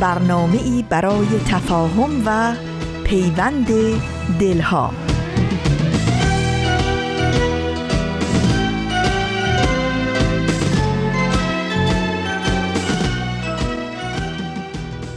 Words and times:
برنامه 0.00 0.62
ای 0.62 0.84
برای 0.88 1.26
تفاهم 1.48 2.22
و 2.26 2.54
پیوند 3.04 3.66
دلها. 4.40 4.92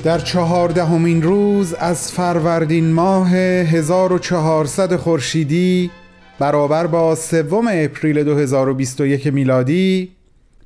در 0.04 0.20
چهاردهمین 0.20 1.22
روز 1.22 1.74
از 1.74 2.12
فروردین 2.12 2.92
ماه 2.92 3.30
1400 3.30 4.96
خورشیدی 4.96 5.92
برابر 6.40 6.88
با 6.88 7.16
سوم 7.16 7.68
اپریل 7.72 8.24
2021 8.24 9.28
میلادی 9.28 10.12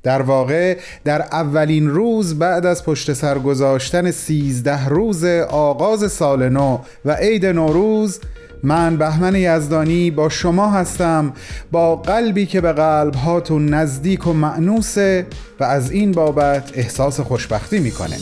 در 0.06 0.22
واقع 0.22 0.76
در 1.04 1.22
اولین 1.22 1.90
روز 1.90 2.38
بعد 2.38 2.66
از 2.66 2.84
پشت 2.84 3.12
سر 3.12 3.38
گذاشتن 3.38 4.10
سیزده 4.10 4.88
روز 4.88 5.24
آغاز 5.50 6.12
سال 6.12 6.48
نو 6.48 6.78
و 7.04 7.12
عید 7.12 7.46
نوروز 7.46 8.20
من 8.62 8.96
بهمن 8.96 9.34
یزدانی 9.34 10.10
با 10.10 10.28
شما 10.28 10.70
هستم 10.70 11.32
با 11.72 11.96
قلبی 11.96 12.46
که 12.46 12.60
به 12.60 12.72
قلب 12.72 13.14
هاتون 13.14 13.68
نزدیک 13.68 14.26
و 14.26 14.32
معنوسه 14.32 15.26
و 15.60 15.64
از 15.64 15.90
این 15.90 16.12
بابت 16.12 16.70
احساس 16.74 17.20
خوشبختی 17.20 17.78
می‌کنه. 17.78 18.16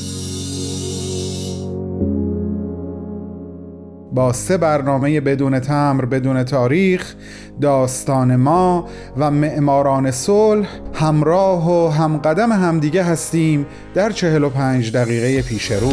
با 4.15 4.33
سه 4.33 4.57
برنامه 4.57 5.20
بدون 5.20 5.61
تمر 5.61 6.05
بدون 6.05 6.45
تاریخ 6.45 7.15
داستان 7.61 8.37
ما 8.37 8.89
و 9.17 9.31
معماران 9.31 10.11
صلح 10.11 10.69
همراه 10.95 11.71
و 11.71 11.89
همقدم 11.89 12.53
همدیگه 12.53 13.03
هستیم 13.05 13.67
در 13.95 14.11
45 14.11 14.93
دقیقه 14.93 15.43
پیش 15.43 15.71
رو. 15.71 15.93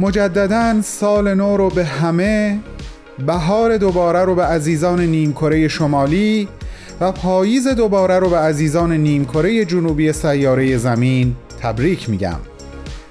مجددا 0.00 0.82
سال 0.82 1.34
نو 1.34 1.56
رو 1.56 1.70
به 1.70 1.84
همه 1.84 2.58
بهار 3.26 3.76
دوباره 3.76 4.24
رو 4.24 4.34
به 4.34 4.44
عزیزان 4.44 5.00
نیمکره 5.00 5.68
شمالی 5.68 6.48
و 7.00 7.12
پاییز 7.12 7.68
دوباره 7.68 8.18
رو 8.18 8.30
به 8.30 8.38
عزیزان 8.38 8.92
نیمکره 8.92 9.64
جنوبی 9.64 10.12
سیاره 10.12 10.76
زمین 10.76 11.36
تبریک 11.60 12.10
میگم. 12.10 12.38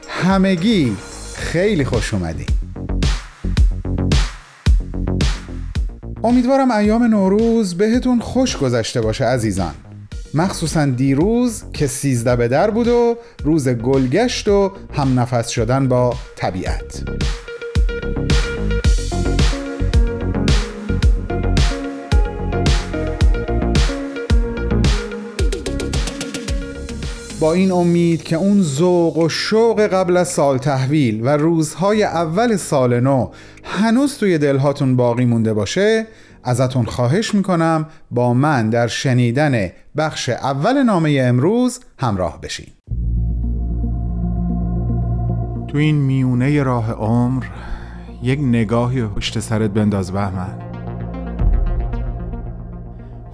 همگی 0.10 0.96
خیلی 1.38 1.86
خوش 1.86 2.14
اومدی. 2.14 2.46
امیدوارم 6.24 6.72
ایام 6.72 7.04
نوروز 7.04 7.78
بهتون 7.78 8.20
خوش 8.20 8.58
گذشته 8.58 9.02
باشه 9.02 9.26
عزیزان. 9.26 9.74
مخصوصا 10.34 10.86
دیروز 10.86 11.64
که 11.74 11.88
سیزده 11.88 12.36
به 12.36 12.48
در 12.48 12.72
بود 12.72 12.88
و 12.88 13.18
روز 13.44 13.70
گلگشت 13.70 14.48
و 14.48 14.72
هم 14.94 15.20
نفس 15.20 15.50
شدن 15.50 15.88
با 15.88 16.14
طبیعت. 16.36 17.04
با 27.40 27.54
این 27.54 27.72
امید 27.72 28.24
که 28.24 28.36
اون 28.36 28.62
ذوق 28.62 29.18
و 29.18 29.30
شوق 29.30 29.82
قبل 29.82 30.18
از 30.18 30.28
سال 30.28 30.58
تحویل 30.58 31.22
و 31.24 31.30
روزهای 31.30 32.04
اول 32.04 32.56
سال 32.56 33.00
نو 33.00 33.30
هنوز 33.64 34.18
توی 34.18 34.38
دلهاتون 34.38 34.96
باقی 34.96 35.26
مونده 35.26 35.54
باشه 35.54 36.08
ازتون 36.44 36.86
خواهش 36.86 37.36
می‌کنم 37.36 37.86
با 38.12 38.34
من 38.34 38.70
در 38.70 38.88
شنیدن 38.88 39.70
بخش 39.98 40.30
اول 40.30 40.84
نامه 40.84 41.22
امروز 41.22 41.80
همراه 42.00 42.42
بشین. 42.42 42.68
تو 45.68 45.78
این 45.78 45.96
میونه 45.96 46.64
راه 46.64 46.92
عمر 46.92 47.46
یک 48.24 48.40
نگاهی 48.40 49.04
پشت 49.04 49.40
سرت 49.40 49.72
بنداز 49.72 50.12
بهمن. 50.12 50.67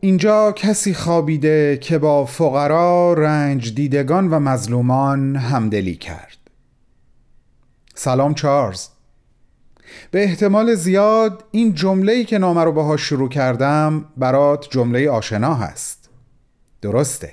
اینجا 0.00 0.52
کسی 0.52 0.94
خوابیده 0.94 1.78
که 1.80 1.98
با 1.98 2.24
فقرا 2.24 3.12
رنج 3.12 3.74
دیدگان 3.74 4.30
و 4.30 4.38
مظلومان 4.38 5.36
همدلی 5.36 5.94
کرد. 5.94 6.38
سلام 7.94 8.34
چارلز. 8.34 8.88
به 10.10 10.24
احتمال 10.24 10.74
زیاد 10.74 11.44
این 11.50 11.74
جمله‌ای 11.74 12.24
که 12.24 12.38
نامه 12.38 12.64
رو 12.64 12.72
باهاش 12.72 13.00
شروع 13.00 13.28
کردم 13.28 14.04
برات 14.16 14.66
جمله 14.70 15.10
آشنا 15.10 15.54
هست. 15.54 16.10
درسته. 16.82 17.32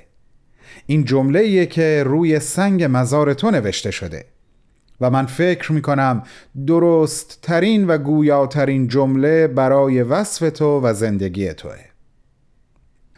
این 0.86 1.04
جمله‌ایه 1.04 1.66
که 1.66 2.02
روی 2.06 2.40
سنگ 2.40 2.88
مزار 2.90 3.34
تو 3.34 3.50
نوشته 3.50 3.90
شده 3.90 4.24
و 5.00 5.10
من 5.10 5.26
فکر 5.26 5.72
می 5.72 5.82
کنم 5.82 6.22
درست 6.66 7.38
ترین 7.42 7.86
و 7.86 7.98
گویاترین 7.98 8.88
جمله 8.88 9.46
برای 9.46 10.02
وصف 10.02 10.50
تو 10.50 10.80
و 10.80 10.94
زندگی 10.94 11.54
توه. 11.54 11.95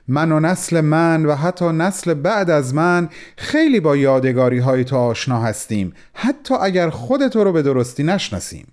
من 0.08 0.32
و 0.32 0.40
نسل 0.40 0.80
من 0.80 1.26
و 1.26 1.34
حتی 1.34 1.64
نسل 1.64 2.14
بعد 2.14 2.50
از 2.50 2.74
من 2.74 3.08
خیلی 3.36 3.80
با 3.80 3.96
یادگاری 3.96 4.58
های 4.58 4.84
تو 4.84 4.96
آشنا 4.96 5.40
هستیم 5.40 5.92
حتی 6.14 6.54
اگر 6.54 6.90
خود 6.90 7.28
تو 7.28 7.44
رو 7.44 7.52
به 7.52 7.62
درستی 7.62 8.02
نشناسیم. 8.02 8.66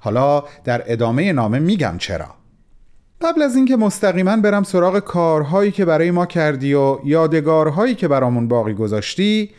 حالا 0.00 0.44
در 0.64 0.82
ادامه 0.86 1.32
نامه 1.32 1.58
میگم 1.58 1.94
چرا. 1.98 2.34
قبل 3.20 3.42
از 3.42 3.56
اینکه 3.56 3.76
مستقیما 3.76 4.36
برم 4.36 4.62
سراغ 4.62 4.98
کارهایی 4.98 5.70
که 5.70 5.84
برای 5.84 6.10
ما 6.10 6.26
کردی 6.26 6.74
و 6.74 6.98
یادگارهایی 7.04 7.94
که 7.94 8.08
برامون 8.08 8.48
باقی 8.48 8.74
گذاشتی 8.74 9.50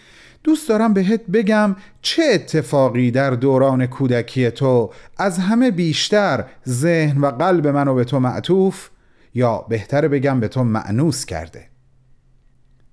دوست 0.43 0.69
دارم 0.69 0.93
بهت 0.93 1.21
بگم 1.33 1.75
چه 2.01 2.23
اتفاقی 2.33 3.11
در 3.11 3.31
دوران 3.31 3.85
کودکی 3.85 4.51
تو 4.51 4.89
از 5.17 5.37
همه 5.39 5.71
بیشتر 5.71 6.45
ذهن 6.67 7.21
و 7.21 7.31
قلب 7.31 7.67
منو 7.67 7.95
به 7.95 8.03
تو 8.03 8.19
معطوف 8.19 8.89
یا 9.33 9.57
بهتر 9.57 10.07
بگم 10.07 10.39
به 10.39 10.47
تو 10.47 10.63
معنوس 10.63 11.25
کرده. 11.25 11.67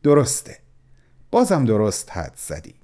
درسته. 0.02 0.58
بازم 1.30 1.64
درست 1.64 2.12
حد 2.12 2.32
زدی. 2.36 2.74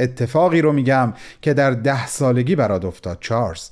اتفاقی 0.00 0.60
رو 0.60 0.72
میگم 0.72 1.12
که 1.42 1.54
در 1.54 1.70
ده 1.70 2.06
سالگی 2.06 2.56
برات 2.56 2.84
افتاد 2.84 3.18
چارلز. 3.20 3.70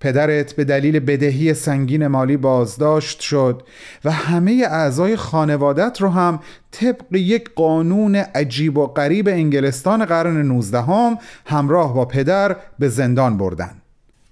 پدرت 0.00 0.52
به 0.52 0.64
دلیل 0.64 1.00
بدهی 1.00 1.54
سنگین 1.54 2.06
مالی 2.06 2.36
بازداشت 2.36 3.20
شد 3.20 3.62
و 4.04 4.10
همه 4.10 4.66
اعضای 4.70 5.16
خانوادت 5.16 6.00
رو 6.00 6.08
هم 6.08 6.40
طبق 6.70 7.14
یک 7.14 7.50
قانون 7.54 8.16
عجیب 8.16 8.78
و 8.78 8.86
غریب 8.86 9.28
انگلستان 9.28 10.04
قرن 10.04 10.42
19 10.42 10.80
هم 10.82 11.18
همراه 11.46 11.94
با 11.94 12.04
پدر 12.04 12.56
به 12.78 12.88
زندان 12.88 13.38
بردن. 13.38 13.81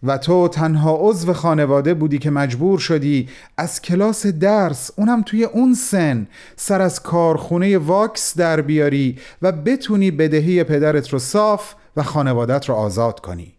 و 0.02 0.19
تو 0.19 0.49
تنها 0.49 0.99
عضو 1.00 1.32
خانواده 1.32 1.94
بودی 1.94 2.19
که 2.19 2.31
مجبور 2.31 2.79
شدی 2.79 3.29
از 3.56 3.82
کلاس 3.82 4.26
درس 4.26 4.91
اونم 4.97 5.23
توی 5.23 5.44
اون 5.44 5.75
سن 5.75 6.26
سر 6.56 6.82
از 6.82 7.02
کارخونه 7.02 7.79
واکس 7.79 8.38
در 8.38 8.61
بیاری 8.61 9.19
و 9.43 9.52
بتونی 9.52 10.11
بدهی 10.11 10.64
پدرت 10.64 11.08
رو 11.08 11.19
صاف 11.19 11.75
و 11.97 12.02
خانوادت 12.02 12.69
رو 12.69 12.75
آزاد 12.75 13.20
کنی. 13.20 13.55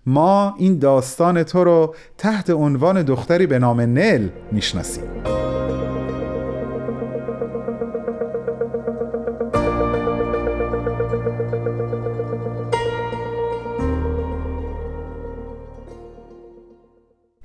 ما 0.06 0.56
این 0.58 0.80
داستان 0.80 1.44
تو 1.44 1.64
رو 1.64 1.96
تحت 2.18 2.50
عنوان 2.50 3.04
دختری 3.04 3.48
به 3.48 3.60
نام 3.60 3.82
نل 3.82 4.30
می‌شناسیم. 4.52 5.43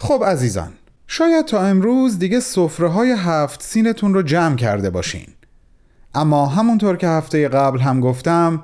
خب 0.09 0.25
عزیزان 0.25 0.73
شاید 1.07 1.45
تا 1.45 1.61
امروز 1.63 2.19
دیگه 2.19 2.41
سفره 2.41 2.89
های 2.89 3.15
هفت 3.19 3.63
سینتون 3.63 4.15
رو 4.15 4.23
جمع 4.23 4.57
کرده 4.57 4.91
باشین. 4.91 5.27
اما 6.15 6.47
همونطور 6.47 6.97
که 6.97 7.09
هفته 7.09 7.49
قبل 7.49 7.79
هم 7.79 8.01
گفتم 8.01 8.63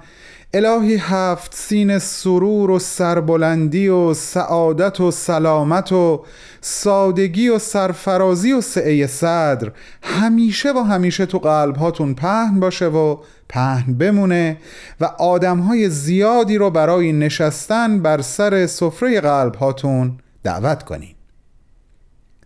الهی 0.54 0.96
هفت 1.00 1.54
سین 1.54 1.98
سرور 1.98 2.70
و 2.70 2.78
سربلندی 2.78 3.88
و 3.88 4.14
سعادت 4.14 5.00
و 5.00 5.10
سلامت 5.10 5.92
و 5.92 6.24
سادگی 6.60 7.48
و 7.48 7.58
سرفرازی 7.58 8.52
و 8.52 8.60
سعه 8.60 9.06
صدر 9.06 9.72
همیشه 10.02 10.72
و 10.72 10.78
همیشه 10.78 11.26
تو 11.26 11.38
قلب 11.38 11.76
هاتون 11.76 12.14
پهن 12.14 12.60
باشه 12.60 12.86
و 12.86 13.16
پهن 13.48 13.94
بمونه 13.94 14.56
و 15.00 15.04
آدم 15.04 15.58
های 15.58 15.90
زیادی 15.90 16.58
رو 16.58 16.70
برای 16.70 17.12
نشستن 17.12 18.02
بر 18.02 18.22
سر 18.22 18.66
سفره 18.66 19.20
قلب 19.20 19.54
هاتون 19.54 20.18
دعوت 20.42 20.82
کنین. 20.82 21.13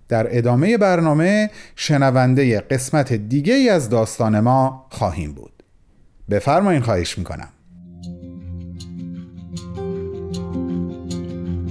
در 0.08 0.26
ادامه 0.30 0.78
برنامه 0.78 1.50
شنونده 1.76 2.60
قسمت 2.60 3.12
دیگه 3.12 3.54
ای 3.54 3.68
از 3.68 3.90
داستان 3.90 4.40
ما 4.40 4.86
خواهیم 4.90 5.32
بود. 5.32 5.52
بفرمایین 6.30 6.82
خواهش 6.82 7.18
می‌کنم. 7.18 7.48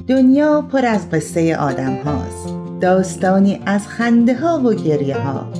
دنیا 0.07 0.62
پر 0.62 0.86
از 0.86 1.10
قصه 1.10 1.56
آدم 1.56 1.95
هاست 1.95 2.57
داستانی 2.81 3.62
از 3.66 3.88
خنده 3.88 4.36
ها 4.36 4.60
و 4.60 4.74
گریه 4.74 5.18
ها 5.18 5.54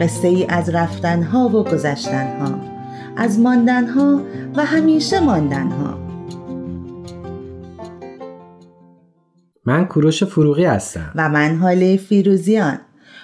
قصه 0.00 0.28
ای 0.28 0.46
از 0.48 0.68
رفتن 0.68 1.22
ها 1.22 1.48
و 1.48 1.64
گذشتن 1.64 2.40
ها 2.40 2.60
از 3.16 3.38
ماندن 3.38 3.86
ها 3.86 4.20
و 4.56 4.64
همیشه 4.64 5.20
ماندن 5.20 5.68
ها 5.68 6.09
من 9.66 9.84
کوروش 9.84 10.24
فروغی 10.24 10.64
هستم. 10.64 11.12
و 11.14 11.28
من 11.28 11.56
حاله 11.56 11.96
فیروزیان. 11.96 12.80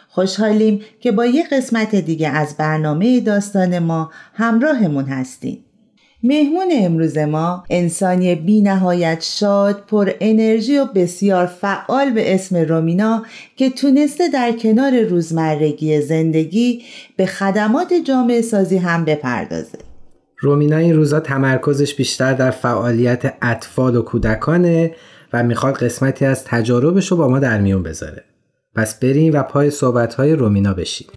خوشحالیم 0.09 0.81
که 1.01 1.13
با 1.13 1.27
یه 1.27 1.45
قسمت 1.53 1.95
دیگه 1.95 2.29
از 2.29 2.57
برنامه 2.57 3.21
داستان 3.21 3.79
ما 3.79 4.11
همراهمون 4.35 5.05
هستیم. 5.05 5.65
مهمون 6.23 6.69
امروز 6.73 7.19
ما 7.19 7.65
انسانی 7.71 8.35
بی 8.35 8.61
نهایت 8.61 9.23
شاد 9.23 9.85
پر 9.87 10.11
انرژی 10.21 10.79
و 10.79 10.85
بسیار 10.85 11.47
فعال 11.47 12.11
به 12.11 12.35
اسم 12.35 12.57
رومینا 12.57 13.23
که 13.57 13.71
تونسته 13.71 14.29
در 14.29 14.53
کنار 14.53 15.01
روزمرگی 15.01 16.01
زندگی 16.01 16.83
به 17.17 17.27
خدمات 17.27 17.95
جامعه 18.05 18.43
سازی 18.43 18.77
هم 18.77 19.05
بپردازه. 19.05 19.79
رومینا 20.39 20.77
این 20.77 20.97
روزا 20.97 21.21
تمرکزش 21.21 21.95
بیشتر 21.95 22.33
در 22.33 22.51
فعالیت 22.51 23.35
اطفال 23.43 23.97
و 23.97 24.03
کودکانه 24.03 24.95
می‌خواد 25.43 25.75
قسمتی 25.75 26.25
از 26.25 26.45
تجاربش 26.45 27.11
رو 27.11 27.17
با 27.17 27.29
ما 27.29 27.39
در 27.39 27.61
میون 27.61 27.83
بذاره. 27.83 28.25
پس 28.75 28.99
بریم 28.99 29.35
و 29.35 29.43
پای 29.43 29.71
صحبتهای 29.71 30.33
رومینا 30.33 30.75
بشیم 30.75 31.09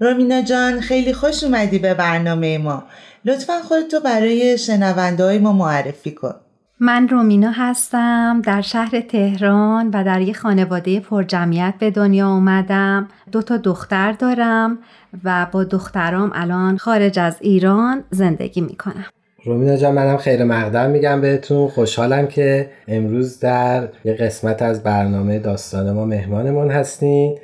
رومینا 0.00 0.42
جان 0.42 0.80
خیلی 0.80 1.12
خوش 1.12 1.44
اومدی 1.44 1.78
به 1.78 1.94
برنامه 1.94 2.58
ما. 2.58 2.84
لطفا 3.24 3.62
خودتو 3.62 4.00
برای 4.00 4.58
شنونده 4.58 5.24
های 5.24 5.38
ما 5.38 5.52
معرفی 5.52 6.10
کن. 6.10 6.34
من 6.80 7.08
رومینا 7.08 7.50
هستم 7.50 8.42
در 8.44 8.60
شهر 8.60 9.00
تهران 9.00 9.90
و 9.94 10.04
در 10.04 10.20
یک 10.20 10.36
خانواده 10.36 11.00
پرجمعیت 11.00 11.74
به 11.78 11.90
دنیا 11.90 12.28
اومدم. 12.28 13.08
دو 13.32 13.42
تا 13.42 13.56
دختر 13.56 14.12
دارم 14.12 14.78
و 15.24 15.46
با 15.52 15.64
دخترام 15.64 16.30
الان 16.34 16.76
خارج 16.76 17.18
از 17.18 17.36
ایران 17.40 18.04
زندگی 18.10 18.60
می‌کنم. 18.60 19.04
رومینا 19.44 19.76
جان 19.76 19.94
منم 19.94 20.16
خیر 20.16 20.44
مقدم 20.44 20.90
میگم 20.90 21.20
بهتون. 21.20 21.68
خوشحالم 21.68 22.26
که 22.26 22.70
امروز 22.88 23.40
در 23.40 23.88
یه 24.04 24.14
قسمت 24.14 24.62
از 24.62 24.82
برنامه 24.82 25.38
داستان 25.38 25.92
ما 25.92 26.04
مهمانمون 26.04 26.70
هستین 26.70 27.38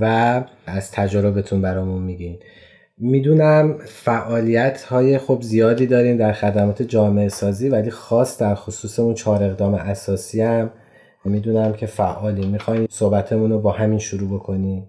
و 0.00 0.04
از 0.66 0.90
تجربتون 0.90 1.62
برامون 1.62 2.02
میگین. 2.02 2.38
می‌دونم 3.02 3.78
فعالیت 3.86 4.82
های 4.82 5.18
خب 5.18 5.42
زیادی 5.42 5.86
داریم 5.86 6.16
در 6.16 6.32
خدمات 6.32 6.82
جامعه 6.82 7.28
سازی 7.28 7.68
ولی 7.68 7.90
خاص 7.90 8.38
در 8.38 8.54
خصوص 8.54 8.98
اون 8.98 9.14
چهار 9.14 9.42
اقدام 9.42 9.74
اساسی 9.74 10.42
هم. 10.42 10.70
می‌دونم 11.24 11.72
که 11.72 11.86
فعالی. 11.86 12.46
می‌خواین 12.46 12.86
صحبتمون 12.90 13.50
رو 13.50 13.58
با 13.58 13.72
همین 13.72 13.98
شروع 13.98 14.38
بکنی؟ 14.38 14.86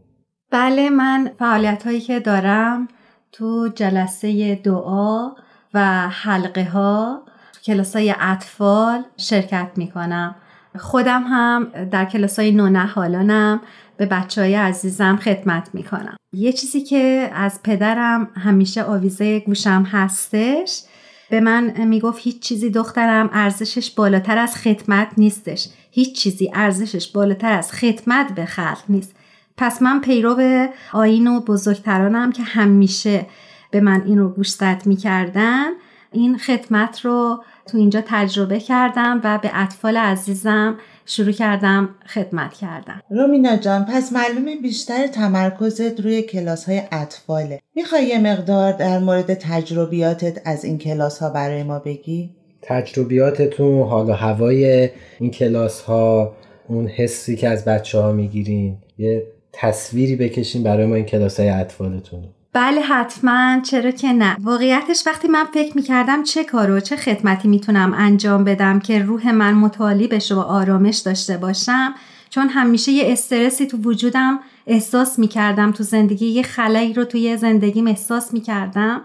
بله 0.52 0.90
من 0.90 1.32
فعالیت 1.40 1.84
هایی 1.84 2.00
که 2.00 2.20
دارم 2.20 2.88
تو 3.32 3.70
جلسه 3.76 4.56
دعا 4.56 5.32
و 5.74 6.10
حلقه 6.10 6.64
ها 6.64 7.22
کلاس 7.66 7.96
های 7.96 8.14
اطفال 8.20 9.04
شرکت 9.18 9.68
می‌کنم. 9.76 10.36
خودم 10.78 11.24
هم 11.24 11.68
در 11.92 12.06
کلاس 12.06 12.40
های 12.40 12.52
نونهالانم 12.52 13.62
به 14.02 14.08
بچه 14.08 14.42
های 14.42 14.56
عزیزم 14.56 15.20
خدمت 15.22 15.70
می‌کنم. 15.74 16.18
یه 16.34 16.54
چیزی 16.54 16.82
که 16.82 17.32
از 17.34 17.64
پدرم 17.64 18.30
همیشه 18.36 18.84
آویزه 18.84 19.40
گوشم 19.40 19.84
هستش 19.92 20.82
به 21.30 21.40
من 21.40 21.86
می‌گفت 21.86 22.20
هیچ 22.22 22.40
چیزی 22.40 22.70
دخترم 22.70 23.30
ارزشش 23.34 23.92
بالاتر 23.92 24.38
از 24.38 24.56
خدمت 24.56 25.08
نیستش. 25.18 25.68
هیچ 25.92 26.16
چیزی 26.16 26.52
ارزشش 26.54 27.08
بالاتر 27.08 27.52
از 27.52 27.72
خدمت 27.72 28.36
به 28.36 28.46
خلق 28.46 28.84
نیست. 28.90 29.16
پس 29.58 29.82
من 29.82 30.02
پیرو 30.02 30.68
آین 30.94 31.28
و 31.28 31.40
بزرگترانم 31.40 32.32
که 32.32 32.44
همیشه 32.44 33.26
به 33.72 33.82
من 33.82 34.04
این 34.06 34.18
رو 34.18 34.30
گوشزد 34.30 34.82
می‌کردن. 34.86 35.68
این 36.12 36.38
خدمت 36.38 37.06
رو 37.06 37.44
تو 37.68 37.78
اینجا 37.78 38.04
تجربه 38.06 38.60
کردم 38.60 39.22
و 39.24 39.38
به 39.38 39.52
اطفال 39.54 39.98
عزیزم 39.98 40.78
شروع 41.12 41.32
کردم 41.32 41.90
خدمت 42.08 42.54
کردم 42.54 43.02
رومینا 43.10 43.56
جان 43.56 43.86
پس 43.86 44.14
معلومه 44.14 44.56
بیشتر 44.62 45.08
تمرکزت 45.08 46.00
روی 46.00 46.22
کلاس 46.22 46.70
های 46.70 46.82
اطفاله. 46.92 47.60
می‌خوای 47.76 48.06
یه 48.06 48.20
مقدار 48.20 48.72
در 48.72 49.00
مورد 49.00 49.34
تجربیاتت 49.34 50.42
از 50.46 50.66
این 50.66 50.78
کلاس 50.78 51.20
ها 51.20 51.30
برای 51.30 51.64
ما 51.64 51.80
بگی؟ 51.80 52.30
تجربیاتتون 52.62 53.88
حال 53.88 54.10
و 54.10 54.14
هوای 54.14 54.90
این 55.20 55.32
کلاس 55.32 55.82
ها 55.82 56.36
اون 56.68 56.88
حسی 56.88 57.36
که 57.36 57.50
از 57.50 57.66
بچه 57.66 58.00
ها 58.00 58.12
می‌گیرین 58.12 58.78
یه 58.98 59.24
تصویری 59.54 60.16
بکشین 60.16 60.64
برای 60.64 60.86
ما 60.86 60.96
این 60.96 61.06
کلاس 61.06 61.40
های 61.40 61.50
اطفالتون. 61.50 62.24
بله 62.54 62.82
حتما. 62.82 63.60
چرا 63.64 63.92
که 63.92 64.14
نه. 64.14 64.38
واقعیتش 64.40 65.04
وقتی 65.08 65.28
من 65.28 65.46
فکر 65.54 65.76
می‌کردم 65.76 66.24
چه 66.24 66.44
کارو 66.44 66.80
چه 66.80 66.96
خدمتی 66.96 67.48
می‌تونم 67.48 67.94
انجام 67.98 68.44
بدم 68.44 68.80
که 68.80 69.00
روح 69.00 69.32
من 69.32 69.54
متعالی 69.54 70.08
بشه 70.08 70.36
و 70.36 70.40
آرامش 70.40 70.98
داشته 70.98 71.38
باشم 71.38 71.94
چون 72.30 72.50
همیشه 72.50 72.92
یه 72.92 73.12
استرسی 73.12 73.66
تو 73.68 73.78
وجودم 73.78 74.40
احساس 74.68 75.20
می‌کردم 75.20 75.72
تو 75.72 75.84
زندگی 75.84 76.26
یه 76.26 76.44
خلایی 76.44 76.94
رو 76.94 77.06
توی 77.06 77.38
زندگیم 77.38 77.88
احساس 77.88 78.34
می‌کردم 78.34 79.02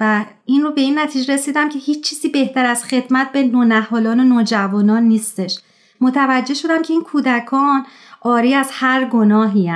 و 0.00 0.24
این 0.44 0.62
رو 0.62 0.70
به 0.70 0.80
این 0.80 0.98
نتیجه 0.98 1.34
رسیدم 1.34 1.68
که 1.68 1.78
هیچ 1.78 2.04
چیزی 2.04 2.28
بهتر 2.28 2.66
از 2.66 2.84
خدمت 2.84 3.32
به 3.32 3.42
نونهالان 3.42 4.20
و 4.20 4.24
نوجوانان 4.24 5.02
نیستش. 5.02 5.58
متوجه 6.00 6.54
شدم 6.54 6.82
که 6.82 6.92
این 6.92 7.02
کودکان 7.02 7.86
آری 8.20 8.54
از 8.54 8.70
هر 8.72 9.04
گناهی 9.04 9.72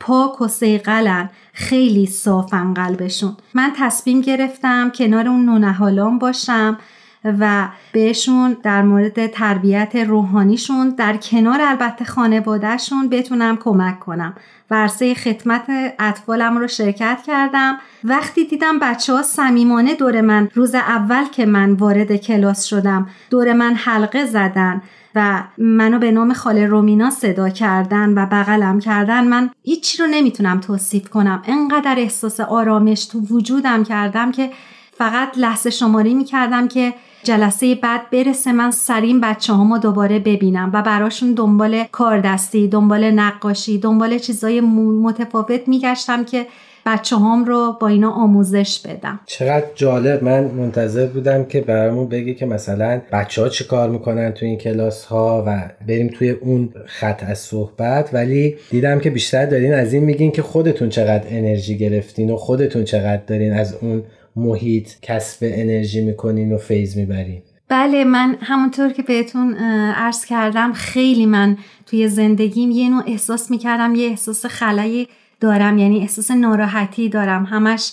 پاک 0.00 0.40
و 0.40 0.48
سیقلن 0.48 1.30
خیلی 1.52 2.06
صافن 2.06 2.74
قلبشون. 2.74 3.36
من 3.54 3.72
تصمیم 3.76 4.20
گرفتم 4.20 4.90
کنار 4.90 5.28
اون 5.28 5.44
نونهالان 5.44 6.18
باشم 6.18 6.78
و 7.24 7.68
بهشون 7.92 8.56
در 8.62 8.82
مورد 8.82 9.26
تربیت 9.26 9.96
روحانیشون 9.96 10.88
در 10.88 11.16
کنار 11.16 11.60
البته 11.60 12.04
خانوادهشون 12.04 13.08
بتونم 13.08 13.56
کمک 13.56 14.00
کنم. 14.00 14.34
ورسه 14.70 15.14
خدمت 15.14 15.62
اطفالم 15.98 16.58
رو 16.58 16.68
شرکت 16.68 17.18
کردم. 17.26 17.78
وقتی 18.04 18.44
دیدم 18.44 18.78
بچه 18.78 19.12
ها 19.12 19.22
سمیمانه 19.22 19.94
دور 19.94 20.20
من 20.20 20.48
روز 20.54 20.74
اول 20.74 21.24
که 21.24 21.46
من 21.46 21.72
وارد 21.72 22.16
کلاس 22.16 22.64
شدم 22.64 23.08
دور 23.30 23.52
من 23.52 23.74
حلقه 23.74 24.24
زدن. 24.24 24.82
و 25.16 25.44
منو 25.58 25.98
به 25.98 26.10
نام 26.10 26.32
خاله 26.32 26.66
رومینا 26.66 27.10
صدا 27.10 27.48
کردن 27.48 28.12
و 28.18 28.26
بغلم 28.26 28.80
کردن 28.80 29.24
من 29.24 29.50
هیچی 29.62 29.98
رو 29.98 30.06
نمی‌تونم 30.06 30.60
توصیف 30.60 31.08
کنم. 31.10 31.42
انقدر 31.46 31.94
احساس 31.98 32.40
آرامش 32.40 33.06
تو 33.06 33.20
وجودم 33.20 33.84
کردم 33.84 34.32
که 34.32 34.50
فقط 34.98 35.28
لحظه 35.36 35.70
شماری 35.70 36.14
می‌کردم 36.14 36.68
که 36.68 36.94
جلسه 37.22 37.74
بعد 37.74 38.10
برسه 38.10 38.52
من 38.52 38.70
سرین 38.70 39.20
بچه 39.20 39.52
هامو 39.52 39.78
دوباره 39.78 40.18
ببینم 40.18 40.70
و 40.72 40.82
براشون 40.82 41.32
دنبال 41.32 41.84
کاردستی 41.92 42.68
دنبال 42.68 43.10
نقاشی 43.10 43.78
دنبال 43.78 44.18
چیزای 44.18 44.60
متفاوت 44.60 45.68
میگشتم 45.68 46.24
که 46.24 46.46
بچه 46.86 47.16
هام 47.16 47.44
رو 47.44 47.76
با 47.80 47.88
اینا 47.88 48.10
آموزش 48.10 48.80
بدم. 48.86 49.20
چقدر 49.26 49.66
جالب. 49.74 50.24
من 50.24 50.44
منتظر 50.44 51.06
بودم 51.06 51.44
که 51.44 51.60
برامون 51.60 52.08
بگی 52.08 52.34
که 52.34 52.46
مثلا 52.46 53.00
بچه 53.12 53.42
ها 53.42 53.48
چی 53.48 53.64
کار 53.64 53.90
می‌کنن 53.90 54.32
تو 54.32 54.46
این 54.46 54.58
کلاس 54.58 55.04
ها 55.04 55.44
و 55.46 55.70
بریم 55.88 56.08
توی 56.08 56.30
اون 56.30 56.72
خط 56.86 57.24
از 57.26 57.38
صحبت. 57.38 58.10
ولی 58.12 58.56
دیدم 58.70 59.00
که 59.00 59.10
بیشتر 59.10 59.46
دارین 59.46 59.74
از 59.74 59.92
این 59.92 60.04
میگین 60.04 60.32
که 60.32 60.42
خودتون 60.42 60.88
چقدر 60.88 61.24
انرژی 61.28 61.78
گرفتین 61.78 62.30
و 62.30 62.36
خودتون 62.36 62.84
چقدر 62.84 63.22
دارین 63.26 63.52
از 63.52 63.74
اون 63.80 64.02
محیط 64.36 64.90
کسب 65.02 65.38
انرژی 65.42 66.00
می‌کنین 66.00 66.52
و 66.52 66.58
فیض 66.58 66.96
می‌برین. 66.96 67.42
بله 67.68 68.04
من 68.04 68.36
همونطور 68.40 68.92
که 68.92 69.02
بهتون 69.02 69.54
عرض 69.94 70.24
کردم 70.24 70.72
خیلی 70.72 71.26
من 71.26 71.56
توی 71.86 72.08
زندگیم 72.08 72.70
یه 72.70 72.90
نوع 72.90 73.02
احساس 73.06 73.50
می‌کردم 73.50 73.94
یه 73.94 74.08
احساس 74.08 74.46
خلایی 74.46 75.08
دارم 75.40 75.78
یعنی 75.78 76.00
احساس 76.00 76.30
ناراحتی 76.30 77.08
دارم. 77.08 77.44
همش 77.44 77.92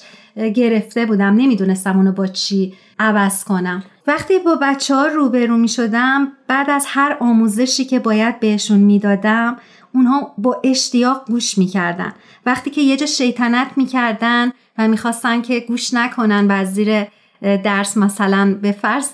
گرفته 0.56 1.06
بودم. 1.06 1.34
نمی‌دونستم 1.34 1.98
اونو 1.98 2.12
با 2.12 2.28
چی 2.28 2.74
عوض 3.00 3.44
کنم. 3.44 3.84
وقتی 4.08 4.40
با 4.40 4.56
بچه 4.62 4.96
ها 4.96 5.06
روبرو 5.06 5.58
می 5.58 5.68
شدم 5.68 6.28
بعد 6.48 6.70
از 6.70 6.86
هر 6.88 7.18
آموزشی 7.20 7.86
که 7.86 8.00
باید 8.00 8.40
بهشون 8.40 8.78
می‌دادم 8.78 9.58
اونها 9.94 10.34
با 10.38 10.62
اشتیاق 10.64 11.26
گوش 11.28 11.58
می‌کردن. 11.58 12.14
وقتی 12.46 12.70
که 12.70 12.82
یه 12.82 12.98
جا 12.98 13.06
شیطنت 13.06 13.68
می‌کردن 13.76 14.52
و 14.78 14.88
می‌خواستن 14.88 15.42
که 15.42 15.60
گوش 15.60 15.94
نکنن 15.94 16.48
و 16.50 16.66
زیر 16.66 17.06
درس 17.42 17.98
مثلا 17.98 18.58
به 18.62 18.72
فرض 18.72 19.10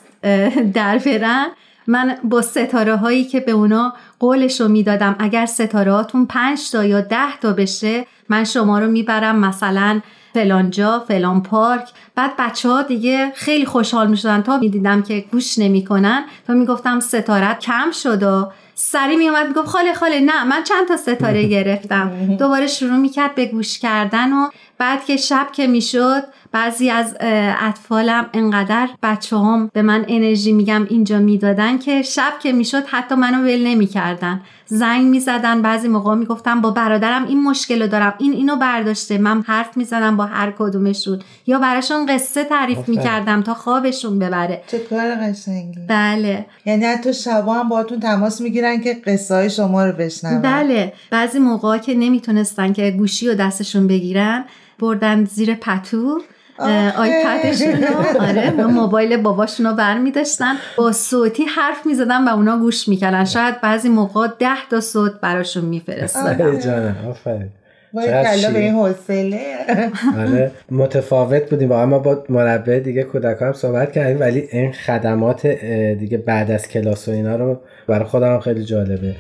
در 0.74 0.98
برن 0.98 1.48
من 1.90 2.18
با 2.24 2.42
ستاره 2.42 2.96
هایی 2.96 3.26
که 3.26 3.40
به 3.40 3.52
اونا 3.52 3.94
قولش 4.20 4.62
رو 4.62 4.68
می‌دادم 4.68 5.16
اگر 5.20 5.46
ستاره 5.46 5.92
هاتون 5.92 6.26
پنج 6.26 6.72
تا 6.72 6.86
یا 6.86 7.02
ده 7.02 7.38
تا 7.42 7.54
بشه 7.54 8.06
من 8.30 8.44
شما 8.44 8.80
رو 8.80 8.88
می‌برم 8.88 9.40
مثلا 9.40 10.02
فلان 10.34 10.70
جا 10.70 11.00
فلان 11.08 11.44
پارک 11.44 11.90
بعد 12.20 12.34
بچه 12.38 12.70
ها 12.70 12.82
دیگه 12.82 13.32
خیلی 13.36 13.66
خوشحال 13.66 14.08
می‌شدن. 14.08 14.42
تا 14.42 14.58
می‌دیدم 14.58 15.02
که 15.02 15.26
گوش 15.32 15.60
نمی‌کنن 15.60 16.24
تا 16.48 16.54
می‌گفتم 16.54 17.00
ستارت 17.00 17.60
کم 17.60 17.92
شد 17.92 18.24
و 18.24 18.52
سری 18.76 19.16
میومد 19.16 19.48
می‌گفت 19.48 19.68
خاله 19.68 19.94
خاله 19.94 20.20
نه 20.20 20.44
من 20.44 20.64
چند 20.64 20.88
تا 20.88 20.98
ستاره 20.98 21.48
گرفتم. 21.56 22.36
دوباره 22.40 22.68
شروع 22.68 22.98
می‌کرد 22.98 23.36
به 23.36 23.46
گوش 23.46 23.80
کردن 23.80 24.34
و 24.34 24.50
بعد 24.78 25.06
که 25.06 25.18
شب 25.18 25.48
که 25.52 25.68
می‌شد 25.68 26.24
بعضی 26.52 26.90
از 26.90 27.18
اطفالم 27.68 28.30
انقدر 28.34 28.90
بچه 29.04 29.38
هم 29.38 29.72
به 29.74 29.82
من 29.82 30.06
انرژی 30.08 30.52
میگم 30.52 30.88
اینجا 30.90 31.20
می‌دادن 31.20 31.78
که 31.78 32.02
شب 32.02 32.34
که 32.40 32.52
می‌شد 32.52 32.84
حتی 32.88 33.16
منو 33.16 33.42
ول 33.42 33.68
نمی‌کردن. 33.68 34.42
زنگ 34.66 35.06
می‌زدن 35.06 35.62
بعضی 35.62 35.88
موقع 35.88 36.16
می‌گفتم 36.16 36.62
با 36.62 36.72
برادرم 36.72 37.28
این 37.28 37.44
مشکل 37.44 37.82
رو 37.82 37.88
دارم 37.88 38.14
این 38.18 38.34
اینو 38.34 38.56
برداشته. 38.56 39.18
من 39.18 39.42
حرف 39.42 39.78
می‌زدم 39.78 40.18
با 40.18 40.26
هر 40.26 40.54
کدومشون. 40.60 41.20
یا 41.48 41.60
براشون 41.60 42.06
قصه 42.10 42.44
تعریف 42.44 42.90
می‌کردم 42.90 43.42
تا 43.42 43.54
خوابشون 43.54 44.20
ببره. 44.20 44.62
چه 44.68 44.80
کار 44.80 45.16
قشنگی. 45.16 45.80
بله. 45.88 46.46
یعنی 46.66 46.86
حتی 46.86 47.14
شبا 47.14 47.54
هم 47.54 47.70
باهاتون 47.70 48.00
تماس 48.00 48.42
می‌گیرن 48.42 48.82
که 48.82 48.94
قصه 48.94 49.36
های 49.36 49.50
شما 49.50 49.86
رو 49.86 49.92
بشنون. 49.92 50.42
بله. 50.42 50.94
بعضی 51.12 51.40
موقع 51.40 51.78
که 51.78 51.96
نمی‌تونستن 51.96 52.74
که 52.74 52.92
گوشی 52.92 53.30
و 53.30 53.36
دستشون 53.36 53.88
بگیرن 53.88 54.46
بردن 54.80 55.26
زیر 55.26 55.56
پتو 55.56 56.22
آیپدشون 56.98 57.84
آره 58.20 58.50
موبایل 58.52 59.18
باباشون 59.18 59.66
رو 59.66 59.76
بر 59.76 59.98
می 59.98 60.12
داشتن 60.12 60.56
با 60.78 60.92
صوتی 60.92 61.44
حرف 61.44 61.86
می 61.86 61.96
زدن 61.96 62.28
و 62.28 62.30
اونا 62.30 62.58
گوش 62.58 62.88
می‌کردن. 62.88 63.26
شاید 63.26 63.62
بعضی 63.62 63.90
موقع 63.90 64.28
ده 64.40 64.68
تا 64.70 64.82
صوت 64.82 65.22
براشون 65.22 65.66
میفرستن. 65.66 66.38
آفرین 67.98 68.54
به 68.54 68.60
این 68.60 68.74
حوصله. 68.74 69.40
آره 70.18 70.52
متفاوت 70.72 71.50
بودیم. 71.50 71.70
واقعا 71.70 71.86
ما 71.86 72.00
با 72.00 72.24
مربع 72.30 72.80
دیگه 72.80 73.04
کودکان 73.04 73.48
هم 73.48 73.54
صحبت 73.54 73.92
کردیم 73.92 74.20
ولی 74.20 74.48
این 74.52 74.72
خدمات 74.72 75.48
دیگه 76.00 76.18
بعد 76.18 76.52
از 76.52 76.68
کلاس 76.68 77.08
و 77.08 77.12
اینا 77.12 77.36
رو 77.36 77.60
برای 77.88 78.06
خودم 78.06 78.40
خیلی 78.40 78.64
جالبه. 78.64 79.16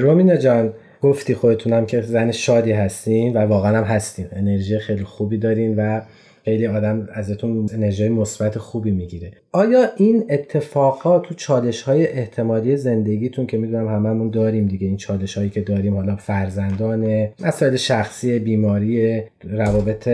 رومینا 0.00 0.36
جان 0.36 0.72
گفتی 1.02 1.34
خودتونم 1.34 1.86
که 1.86 2.00
زن 2.00 2.30
شادی 2.30 2.72
هستین 2.72 3.36
و 3.36 3.38
واقعا 3.38 3.78
هم 3.78 3.84
هستین. 3.84 4.26
انرژی 4.32 4.78
خیلی 4.78 5.04
خوبی 5.04 5.38
دارین 5.38 5.76
و 5.76 6.00
خیلی 6.44 6.66
آدم 6.66 7.08
ازتون 7.14 7.68
انرژی 7.74 8.08
مثبت 8.08 8.58
خوبی 8.58 8.90
می‌گیره. 8.90 9.32
آیا 9.52 9.84
این 9.96 10.24
اتفاقات 10.30 11.22
تو 11.22 11.34
چالش 11.34 11.82
های 11.82 12.06
احتمالی 12.06 12.76
زندگیتون 12.76 13.46
که 13.46 13.58
می‌دونم 13.58 13.88
هممون 13.88 14.30
داریم 14.30 14.66
دیگه 14.66 14.86
این 14.86 14.96
چالش 14.96 15.38
هایی 15.38 15.50
که 15.50 15.60
داریم 15.60 15.96
حالا 15.96 16.16
فرزندان 16.16 17.28
مسائل 17.40 17.76
شخصی 17.76 18.38
بیماری 18.38 19.22
روابط 19.44 20.08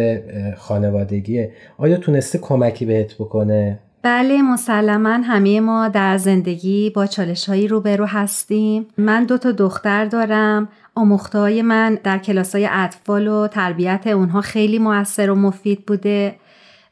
خانوادگی 0.56 1.46
آیا 1.78 1.96
تونسته 1.96 2.38
کمکی 2.38 2.86
بهت 2.86 3.14
بکنه؟ 3.14 3.78
بله 4.02 4.42
مسلما 4.42 5.08
همه 5.08 5.60
ما 5.60 5.88
در 5.88 6.18
زندگی 6.18 6.90
با 6.90 7.06
چالش 7.06 7.48
هایی 7.48 7.68
روبرو 7.68 8.06
هستیم. 8.06 8.86
من 8.98 9.24
دو 9.24 9.38
تا 9.38 9.52
دختر 9.52 10.04
دارم. 10.04 10.68
آموخته 10.98 11.62
من 11.62 11.98
در 12.04 12.18
کلاس 12.18 12.54
های 12.54 12.68
اطفال 12.72 13.28
و 13.28 13.48
تربیت 13.48 14.06
اونها 14.06 14.40
خیلی 14.40 14.78
موثر 14.78 15.30
و 15.30 15.34
مفید 15.34 15.86
بوده 15.86 16.34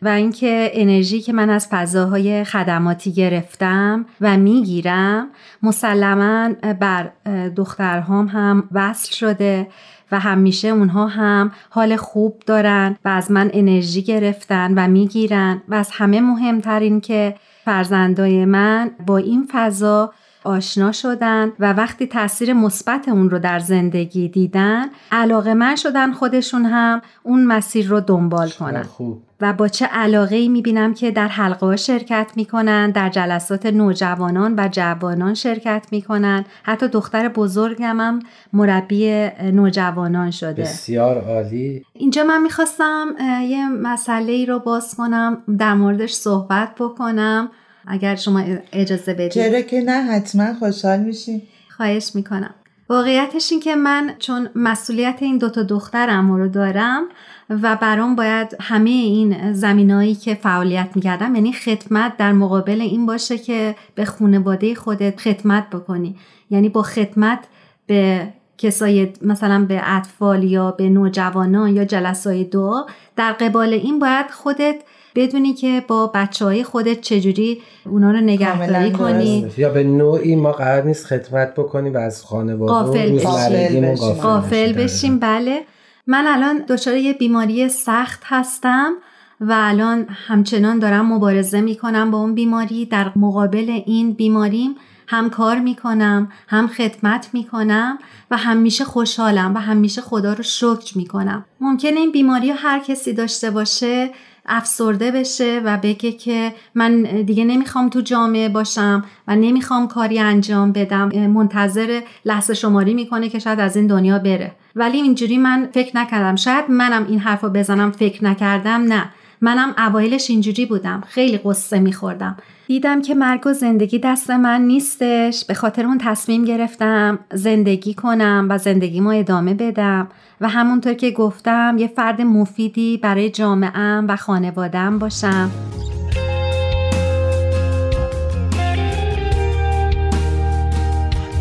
و 0.02 0.08
اینکه 0.08 0.70
انرژی 0.74 1.20
که 1.20 1.32
من 1.32 1.50
از 1.50 1.68
فضاهای 1.70 2.44
خدماتی 2.44 3.12
گرفتم 3.12 4.06
و 4.20 4.36
می‌گیرم 4.36 5.28
مسلما 5.62 6.48
بر 6.80 7.10
دخترهام 7.56 8.26
هم 8.26 8.68
وصل 8.72 9.12
شده 9.14 9.68
و 10.12 10.20
همیشه 10.20 10.68
اونها 10.68 11.06
هم 11.06 11.52
حال 11.70 11.96
خوب 11.96 12.42
دارن 12.46 12.96
و 13.04 13.08
از 13.08 13.30
من 13.30 13.50
انرژی 13.52 14.02
گرفتن 14.02 14.74
و 14.76 14.88
می‌گیرن 14.88 15.62
و 15.68 15.74
از 15.74 15.90
همه 15.92 16.20
مهمترین 16.20 17.00
که 17.00 17.34
فرزندای 17.64 18.44
من 18.44 18.90
با 19.06 19.16
این 19.16 19.48
فضا 19.52 20.12
آشنا 20.46 20.92
شدن 20.92 21.52
و 21.60 21.72
وقتی 21.72 22.06
تاثیر 22.06 22.52
مثبت 22.52 23.08
اون 23.08 23.30
رو 23.30 23.38
در 23.38 23.58
زندگی 23.58 24.28
دیدن 24.28 24.86
علاقه 25.12 25.54
من 25.54 25.76
شدن 25.76 26.12
خودشون 26.12 26.64
هم 26.64 27.02
اون 27.22 27.44
مسیر 27.44 27.88
رو 27.88 28.00
دنبال 28.00 28.48
کنن. 28.48 28.82
خوب. 28.82 29.22
و 29.40 29.52
با 29.52 29.68
چه 29.68 29.86
علاقه 29.86 30.36
ای 30.36 30.48
می‌بینم 30.48 30.94
که 30.94 31.10
در 31.10 31.28
حلقه 31.28 31.66
ها 31.66 31.76
شرکت 31.76 32.32
می‌کنن 32.36 32.90
در 32.90 33.08
جلسات 33.08 33.66
نوجوانان 33.66 34.54
و 34.58 34.68
جوانان 34.72 35.34
شرکت 35.34 35.86
می‌کنن. 35.90 36.44
حتی 36.62 36.88
دختر 36.88 37.28
بزرگم 37.28 38.00
هم 38.00 38.18
مربی 38.52 39.28
نوجوانان 39.42 40.30
شده. 40.30 40.62
بسیار 40.62 41.24
عالی. 41.24 41.84
اینجا 41.92 42.24
من 42.24 42.42
می‌خواستم 42.42 43.06
یه 43.48 43.68
مسئله 43.68 44.32
ای 44.32 44.46
رو 44.46 44.58
باز 44.58 44.94
کنم 44.94 45.42
در 45.58 45.74
موردش 45.74 46.12
صحبت 46.12 46.74
بکنم. 46.78 47.48
اگر 47.86 48.16
شما 48.16 48.42
اجازه 48.72 49.14
بدید. 49.14 49.32
چرا 49.32 49.60
که 49.60 49.80
نه 49.80 50.02
حتما 50.02 50.54
خوشحال 50.54 51.00
میشیم. 51.00 51.42
خواهش 51.76 52.10
می‌کنم. 52.14 52.54
واقعیتش 52.88 53.52
این 53.52 53.60
که 53.60 53.76
من 53.76 54.14
چون 54.18 54.48
مسئولیت 54.54 55.16
این 55.20 55.38
دوتا 55.38 55.62
دخترم 55.62 56.32
رو 56.32 56.48
دارم 56.48 57.04
و 57.50 57.76
برام 57.76 58.16
باید 58.16 58.56
همه 58.60 58.90
این 58.90 59.52
زمینایی 59.52 60.14
که 60.14 60.34
فعالیت 60.34 60.88
می‌کردم 60.94 61.34
یعنی 61.34 61.52
خدمت 61.52 62.16
در 62.16 62.32
مقابل 62.32 62.80
این 62.80 63.06
باشه 63.06 63.38
که 63.38 63.76
به 63.94 64.04
خانواده 64.04 64.74
خودت 64.74 65.20
خدمت 65.20 65.70
بکنی. 65.70 66.16
یعنی 66.50 66.68
با 66.68 66.82
خدمت 66.82 67.38
به 67.86 68.28
کسای 68.58 69.12
مثلا 69.22 69.64
به 69.64 69.96
اطفال 69.96 70.44
یا 70.44 70.70
به 70.70 70.88
نوجوانان 70.88 71.76
یا 71.76 71.84
جلسای 71.84 72.44
دعا 72.44 72.84
در 73.16 73.32
قبال 73.32 73.72
این 73.72 73.98
باید 73.98 74.30
خودت 74.30 74.76
بدونی 75.16 75.54
که 75.54 75.84
با 75.88 76.06
بچه 76.14 76.44
های 76.44 76.64
خودت 76.64 77.00
چجوری 77.00 77.62
اونا 77.84 78.10
رو 78.10 78.20
نگهداری 78.20 78.92
کنی. 78.92 79.52
یا 79.58 79.68
به 79.68 79.84
نوعی 79.84 80.36
ما 80.36 80.52
قرار 80.52 80.82
نیست 80.82 81.06
خدمت 81.06 81.54
بکنیم 81.54 81.94
و 81.94 81.96
از 81.96 82.24
خانواده 82.24 82.72
قافل 82.72 83.12
بشیم. 83.12 83.94
قافل. 84.22 84.72
بشیم. 84.72 85.18
بله. 85.18 85.62
من 86.06 86.24
الان 86.26 86.64
دچار 86.68 86.96
یه 86.96 87.12
بیماری 87.12 87.68
سخت 87.68 88.22
هستم 88.24 88.92
و 89.40 89.54
الان 89.56 90.06
همچنان 90.10 90.78
دارم 90.78 91.12
مبارزه 91.12 91.60
می‌کنم 91.60 92.10
با 92.10 92.18
اون 92.18 92.34
بیماری. 92.34 92.86
در 92.86 93.12
مقابل 93.16 93.80
این 93.86 94.12
بیماریم 94.12 94.74
هم 95.08 95.30
کار 95.30 95.58
می‌کنم 95.58 96.32
هم 96.48 96.66
خدمت 96.66 97.28
می‌کنم 97.32 97.98
و 98.30 98.36
همیشه 98.36 98.84
خوشحالم 98.84 99.54
و 99.54 99.58
همیشه 99.58 100.00
خدا 100.00 100.32
رو 100.32 100.42
شکر 100.42 100.98
می‌کنم. 100.98 101.44
ممکنه 101.60 102.00
این 102.00 102.12
بیماری 102.12 102.48
رو 102.48 102.54
هر 102.58 102.78
کسی 102.78 103.12
داشته 103.12 103.50
باشه. 103.50 104.10
افسرده 104.48 105.10
بشه 105.10 105.62
و 105.64 105.78
بگه 105.82 106.12
که 106.12 106.52
من 106.74 107.02
دیگه 107.02 107.44
نمی‌خوام 107.44 107.88
تو 107.88 108.00
جامعه 108.00 108.48
باشم 108.48 109.04
و 109.28 109.36
نمی‌خوام 109.36 109.88
کاری 109.88 110.18
انجام 110.18 110.72
بدم. 110.72 111.08
منتظر 111.08 112.00
لحظه 112.24 112.54
شماری 112.54 112.94
می‌کنه 112.94 113.28
که 113.28 113.38
شاید 113.38 113.60
از 113.60 113.76
این 113.76 113.86
دنیا 113.86 114.18
بره. 114.18 114.52
ولی 114.76 114.96
اینجوری 114.96 115.38
من 115.38 115.68
فکر 115.72 115.96
نکردم. 115.96 116.36
شاید 116.36 116.64
منم 116.68 117.06
این 117.06 117.18
حرف 117.18 117.40
رو 117.40 117.50
بزنم 117.50 117.90
فکر 117.90 118.24
نکردم 118.24 118.82
نه. 118.82 119.08
منم 119.40 119.74
اوایلش 119.78 120.30
اینجوری 120.30 120.66
بودم. 120.66 121.02
خیلی 121.08 121.38
قصه 121.38 121.78
میخوردم. 121.78 122.36
دیدم 122.66 123.02
که 123.02 123.14
مرگ 123.14 123.46
و 123.46 123.52
زندگی 123.52 123.98
دست 123.98 124.30
من 124.30 124.60
نیستش. 124.60 125.44
به 125.44 125.54
خاطر 125.54 125.86
اون 125.86 125.98
تصمیم 125.98 126.44
گرفتم 126.44 127.18
زندگی 127.32 127.94
کنم 127.94 128.46
و 128.50 128.58
زندگیمو 128.58 129.08
ادامه 129.08 129.54
بدم. 129.54 130.08
و 130.40 130.48
همونطور 130.48 130.94
که 130.94 131.10
گفتم 131.10 131.76
یه 131.78 131.86
فرد 131.86 132.22
مفیدی 132.22 132.96
برای 132.96 133.30
جامعهم 133.30 134.06
و 134.08 134.16
خانوادم 134.16 134.98
باشم. 134.98 135.50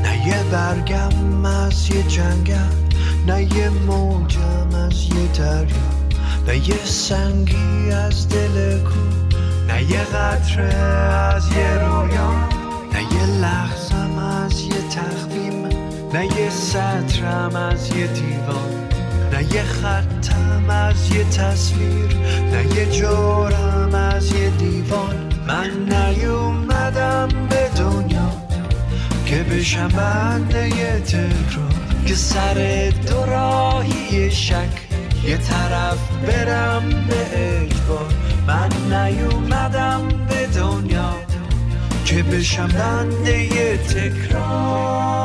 نه 0.03 0.27
یه 0.27 0.43
برگم 0.51 1.45
از 1.45 1.89
یه 1.89 2.03
جنگم 2.03 2.55
نه 3.27 3.43
یه 3.43 3.69
موجم 3.69 4.75
از 4.87 5.03
یه 5.03 5.31
دریا 5.37 6.04
نه 6.47 6.69
یه 6.69 6.85
سنگی 6.85 7.91
از 7.91 8.29
دل 8.29 8.79
کو 8.83 8.99
نه 9.67 9.83
یه 9.83 10.03
قطره 10.03 10.73
از 10.73 11.47
یه 11.47 11.73
رویا 11.73 12.31
نه 12.93 13.01
یه 13.13 13.25
لحظم 13.25 14.17
از 14.17 14.61
یه 14.61 14.89
تقویم 14.89 15.65
نه 16.13 16.25
یه 16.25 16.49
سطرم 16.49 17.55
از 17.55 17.95
یه 17.95 18.07
دیوان 18.07 18.85
نه 19.31 19.55
یه 19.55 19.63
خطم 19.63 20.69
از 20.69 21.15
یه 21.15 21.23
تصویر 21.23 22.17
نه 22.51 22.75
یه 22.75 22.85
جورم 22.85 23.95
از 23.95 24.31
یه 24.31 24.49
دیوان. 24.49 25.15
من 25.47 25.69
نیومدم 25.69 27.27
به 27.49 27.69
دنیا 27.77 28.31
که 29.25 29.43
بشم 29.43 29.87
بنده 29.87 30.67
یه 30.69 30.99
تکرار 30.99 31.73
که 32.05 32.15
سر 32.15 32.89
دو 33.07 33.25
راهی 33.25 34.31
شک 34.31 34.84
یه 35.27 35.37
طرف 35.37 35.97
برم 36.27 36.89
به 37.07 37.25
اجبار 37.33 38.13
من 38.47 38.69
نیومدم 38.93 40.01
به 40.29 40.47
دنیا 40.47 41.15
که 42.05 42.23
بشم 42.23 42.67
بنده 42.67 43.43
یه 43.43 43.77
تکرار. 43.77 45.15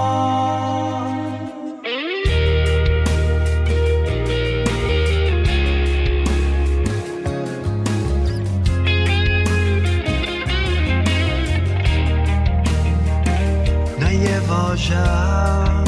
واژم 14.49 15.85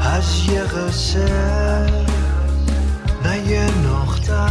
از 0.00 0.48
یه 0.48 0.62
قصه. 0.62 2.01
نه 3.52 3.58
یه 3.58 3.64
نقطه 3.64 4.46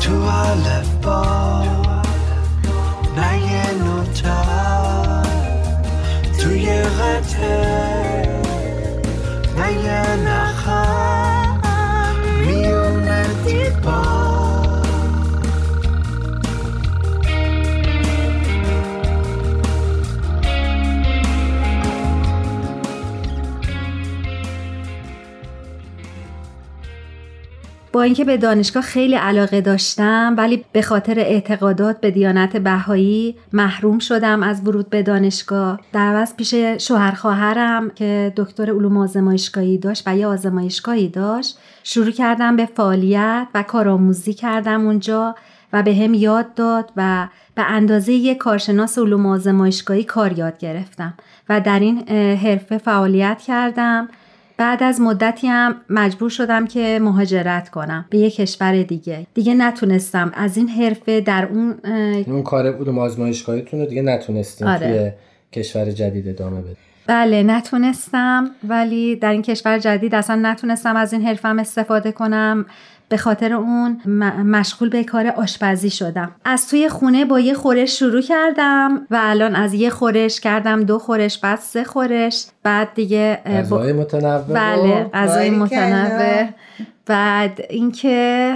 تو 0.00 0.12
الف 0.14 0.88
با 1.02 1.64
نه 3.16 3.38
یه 3.38 3.74
نوته 3.84 4.34
توی 6.38 6.82
قطعه 6.82 8.28
نه 10.16 10.47
با 27.92 28.02
اینکه 28.02 28.24
به 28.24 28.36
دانشگاه 28.36 28.82
خیلی 28.82 29.14
علاقه 29.14 29.60
داشتم 29.60 30.34
ولی 30.38 30.64
به 30.72 30.82
خاطر 30.82 31.18
اعتقادات 31.18 32.00
به 32.00 32.10
دیانت 32.10 32.56
بهایی 32.56 33.36
محروم 33.52 33.98
شدم 33.98 34.42
از 34.42 34.66
ورود 34.66 34.90
به 34.90 35.02
دانشگاه. 35.02 35.80
در 35.92 36.00
عوض 36.00 36.34
پیش 36.34 36.54
شوهر 36.54 37.12
خواهرم 37.12 37.90
که 37.90 38.32
دکتر 38.36 38.70
علوم 38.70 38.96
آزمایشگاهی 38.96 39.78
داشت 39.78 40.02
و 40.06 40.16
یه 40.16 40.26
آزمایشگاهی 40.26 41.08
داشت 41.08 41.58
شروع 41.82 42.10
کردم 42.10 42.56
به 42.56 42.66
فعالیت 42.66 43.46
و 43.54 43.62
کارآموزی 43.62 44.34
کردم 44.34 44.86
اونجا 44.86 45.34
و 45.72 45.82
به 45.82 45.94
هم 45.94 46.14
یاد 46.14 46.54
داد 46.54 46.92
و 46.96 47.28
به 47.54 47.62
اندازه 47.62 48.12
یک 48.12 48.38
کارشناس 48.38 48.98
علوم 48.98 49.26
آزمایشگاهی 49.26 50.04
کار 50.04 50.38
یاد 50.38 50.58
گرفتم 50.58 51.14
و 51.48 51.60
در 51.60 51.80
این 51.80 52.08
حرفه 52.36 52.78
فعالیت 52.78 53.42
کردم. 53.46 54.08
بعد 54.58 54.82
از 54.82 55.00
مدتی 55.00 55.46
هم 55.46 55.74
مجبور 55.90 56.30
شدم 56.30 56.66
که 56.66 56.98
مهاجرت 57.02 57.68
کنم 57.68 58.04
به 58.10 58.18
یک 58.18 58.36
کشور 58.36 58.82
دیگه. 58.82 59.26
دیگه 59.34 59.54
نتونستم. 59.54 60.32
از 60.34 60.56
این 60.56 60.68
حرفه 60.68 61.20
در 61.20 61.48
اون 61.52 61.74
اون 62.26 62.42
کار 62.42 62.66
علوم 62.66 62.98
آزمایشگاهیتون 62.98 63.80
رو 63.80 63.86
دیگه 63.86 64.02
نتونستیم 64.02 64.68
آره. 64.68 64.88
توی 64.88 65.62
کشور 65.62 65.90
جدید 65.90 66.28
ادامه 66.28 66.60
بدیم. 66.60 66.76
بله 67.06 67.42
نتونستم 67.42 68.50
ولی 68.68 69.16
در 69.16 69.32
این 69.32 69.42
کشور 69.42 69.78
جدید 69.78 70.14
اصلا 70.14 70.36
نتونستم 70.42 70.96
از 70.96 71.12
این 71.12 71.22
حرفم 71.22 71.58
استفاده 71.58 72.12
کنم. 72.12 72.66
به 73.08 73.16
خاطر 73.16 73.52
اون 73.52 74.00
مشغول 74.44 74.88
به 74.88 75.04
کار 75.04 75.26
آشپزی 75.26 75.90
شدم. 75.90 76.30
از 76.44 76.68
توی 76.68 76.88
خونه 76.88 77.24
با 77.24 77.40
یه 77.40 77.54
خورش 77.54 77.98
شروع 77.98 78.22
کردم 78.22 79.06
و 79.10 79.18
الان 79.22 79.54
از 79.54 79.74
یه 79.74 79.90
خورش 79.90 80.40
کردم 80.40 80.84
دو 80.84 80.98
خورش 80.98 81.38
بعد 81.38 81.58
سه 81.58 81.84
خورش 81.84 82.46
بعد 82.62 82.88
دیگه 82.94 83.40
غذای 83.46 83.92
متنوع. 83.92 84.38
بله 84.38 85.10
غذای. 85.14 85.50
متنوع. 85.50 86.48
بعد 87.06 87.60
اینکه 87.70 88.54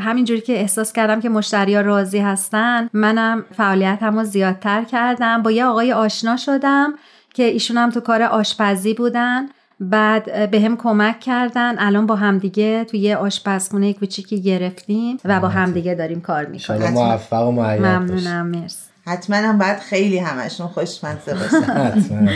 همینجوری 0.00 0.40
که 0.40 0.52
احساس 0.52 0.92
کردم 0.92 1.20
که 1.20 1.28
مشتری 1.28 1.74
ها 1.74 1.80
راضی 1.80 2.18
هستن 2.18 2.88
منم 2.92 3.44
فعالیتم 3.56 4.18
رو 4.18 4.24
زیادتر 4.24 4.84
کردم. 4.84 5.42
با 5.42 5.50
یه 5.50 5.64
آقای 5.64 5.92
آشنا 5.92 6.36
شدم 6.36 6.94
که 7.34 7.42
ایشون 7.42 7.76
هم 7.76 7.90
تو 7.90 8.00
کار 8.00 8.22
آشپزی 8.22 8.94
بودن. 8.94 9.46
بعد 9.80 10.50
به 10.50 10.60
هم 10.60 10.76
کمک 10.76 11.20
کردن. 11.20 11.74
الان 11.78 12.06
با 12.06 12.16
همدیگه 12.16 12.84
توی 12.84 13.00
یه 13.00 13.16
آشپزخونه 13.16 13.92
کوچیکی 13.92 14.42
گرفتیم 14.42 15.16
و 15.24 15.40
با 15.40 15.48
همدیگه 15.48 15.94
داریم 15.94 16.20
کار 16.20 16.46
می‌کنیم. 16.46 16.80
شما 16.80 16.90
موفق 16.90 17.48
و. 17.48 17.52
ممنونم 17.52 18.46
مرسی. 18.46 18.90
حتما 19.06 19.36
هم 19.36 19.58
باید 19.58 19.76
خیلی 19.78 20.18
همشون 20.18 20.66
خوشمزه 20.66 21.34
باشن. 21.34 22.28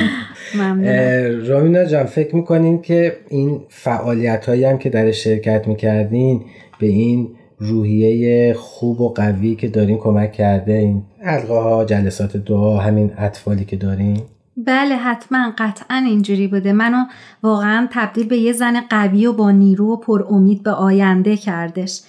رامینا 1.48 1.85
جان 1.85 2.04
فکر 2.04 2.37
می‌کنین 2.37 2.83
که 2.83 3.16
این 3.28 3.61
فعالیت 3.68 4.46
هایی 4.46 4.64
هم 4.64 4.78
که 4.78 4.90
در 4.90 5.12
شرکت 5.12 5.68
می‌کردین 5.68 6.44
به 6.78 6.87
این 6.87 7.28
روحیه 7.59 8.54
خوب 8.54 9.00
و 9.00 9.09
قوی 9.09 9.54
که 9.54 9.68
دارین 9.68 9.98
کمک 9.98 10.33
کرده 10.33 10.72
این 10.72 11.02
حلقه 11.20 11.54
ها 11.54 11.85
جلسات 11.85 12.37
دعا 12.37 12.78
همین 12.78 13.12
اطفالی 13.18 13.64
که 13.64 13.76
دارین؟ 13.76 14.22
بله 14.57 14.97
حتما. 14.97 15.53
قطعا 15.59 15.97
اینجوری 15.97 16.49
بوده. 16.49 16.73
منو 16.73 17.05
واقعا 17.43 17.88
تبدیل 17.90 18.27
به 18.27 18.38
یه 18.38 18.53
زن 18.53 18.81
قوی 18.81 19.27
و 19.27 19.33
با 19.33 19.51
نیرو 19.51 19.93
و 19.93 19.97
پر 19.97 20.25
امید 20.31 20.62
به 20.62 20.71
آینده 20.71 21.37
کردش. 21.37 22.01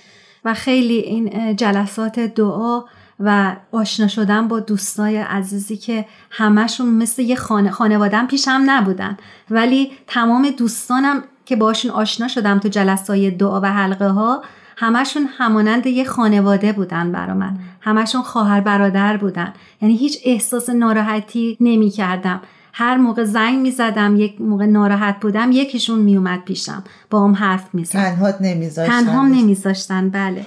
و 0.46 0.54
خیلی 0.54 0.98
این 0.98 1.56
جلسات 1.56 2.20
دعا 2.20 2.84
و 3.20 3.56
آشنا 3.72 4.08
شدن 4.08 4.48
با 4.48 4.60
دوستای 4.60 5.18
عزیزی 5.18 5.78
که 5.78 6.06
همشون 6.32 6.88
مثل 6.88 7.22
یه 7.22 7.36
خانه 7.36 7.72
خانوادم 7.72 8.28
پیشم 8.28 8.62
نبودن. 8.66 9.18
ولی 9.50 9.92
تمام 10.08 10.50
دوستانم 10.50 11.24
که 11.46 11.56
باشون 11.56 11.92
آشنا 11.92 12.28
شدم 12.28 12.60
تو 12.60 12.70
جلسای 12.70 13.32
دعا 13.32 13.62
و 13.62 13.66
حلقه 13.66 14.08
ها 14.08 14.44
همشون 14.78 15.30
همانند 15.38 15.88
یه 15.88 16.04
خانواده 16.04 16.72
بودن 16.74 17.12
برا 17.12 17.34
من. 17.34 17.58
همشون 17.82 18.22
خواهر 18.22 18.62
برادر 18.62 19.18
بودن. 19.18 19.54
یعنی 19.82 19.98
هیچ 19.98 20.20
احساس 20.26 20.70
ناراحتی 20.70 21.58
نمی 21.62 21.90
کردم 21.90 22.42
هر 22.74 22.98
موقع 22.98 23.24
زنگ 23.24 23.58
می 23.58 23.72
زدم 23.72 24.16
یک 24.16 24.42
موقع 24.42 24.66
ناراحت 24.66 25.20
بودم 25.20 25.52
یکیشون 25.52 26.00
می 26.00 26.18
اومد 26.18 26.44
پیشم. 26.46 26.84
با 27.10 27.24
هم 27.24 27.34
حرف 27.34 27.76
می 27.76 27.86
زد 27.86 27.94
تنهات 27.94 28.38
نمیذاشتن. 28.42 29.02
تنهام 29.02 29.26
نمیذاشتن 29.26 30.10
بله. 30.10 30.46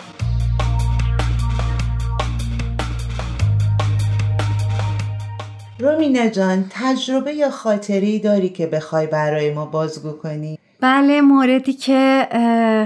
رومینا 5.79 6.27
جان 6.27 6.64
تجربه 6.71 7.35
یا 7.35 7.51
خاطری 7.51 8.19
داری 8.19 8.49
که 8.49 8.67
بخوای 8.67 9.07
برای 9.07 9.55
ما 9.55 9.67
بازگو 9.67 10.12
کنی؟ 10.12 10.59
بله 10.81 11.21
موردی 11.21 11.73
که 11.73 12.29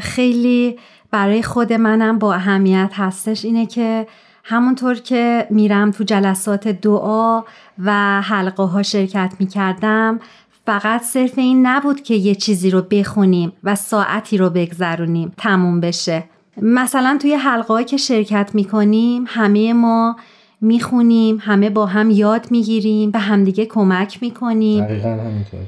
خیلی 0.03 0.79
برای 1.13 1.43
خود 1.43 1.73
منم 1.73 2.19
با 2.19 2.35
اهمیت 2.35 2.91
هستش 2.95 3.45
اینه 3.45 3.67
که 3.67 4.07
همونطور 4.45 4.95
که 4.95 5.47
میرم 5.51 5.91
تو 5.91 6.05
جلسات 6.05 6.69
دعا 6.69 7.43
و 7.79 8.21
حلقه 8.23 8.63
ها 8.63 8.83
شرکت 8.83 9.35
می‌کردم 9.39 10.21
فقط 10.67 11.03
صرف 11.03 11.39
این 11.39 11.67
نبود 11.67 12.03
که 12.03 12.15
یه 12.15 12.35
چیزی 12.35 12.71
رو 12.71 12.83
بخونیم 12.83 13.53
و 13.65 13.75
ساعتی 13.75 14.37
رو 14.39 14.51
بگذرونیم 14.51 15.33
تموم 15.37 15.81
بشه. 15.81 16.25
مثلا 16.63 17.19
توی 17.21 17.35
حلقه 17.35 17.85
که 17.85 17.97
شرکت 17.97 18.51
می‌کنیم 18.55 19.25
همه 19.29 19.73
ما 19.73 20.17
می‌خونیم 20.63 21.39
همه 21.41 21.71
با 21.71 21.87
هم 21.87 22.11
یاد 22.11 22.47
می‌گیریم 22.51 23.11
به 23.11 23.19
همدیگه 23.19 23.67
کمک 23.67 24.19
می‌کنیم. 24.23 24.87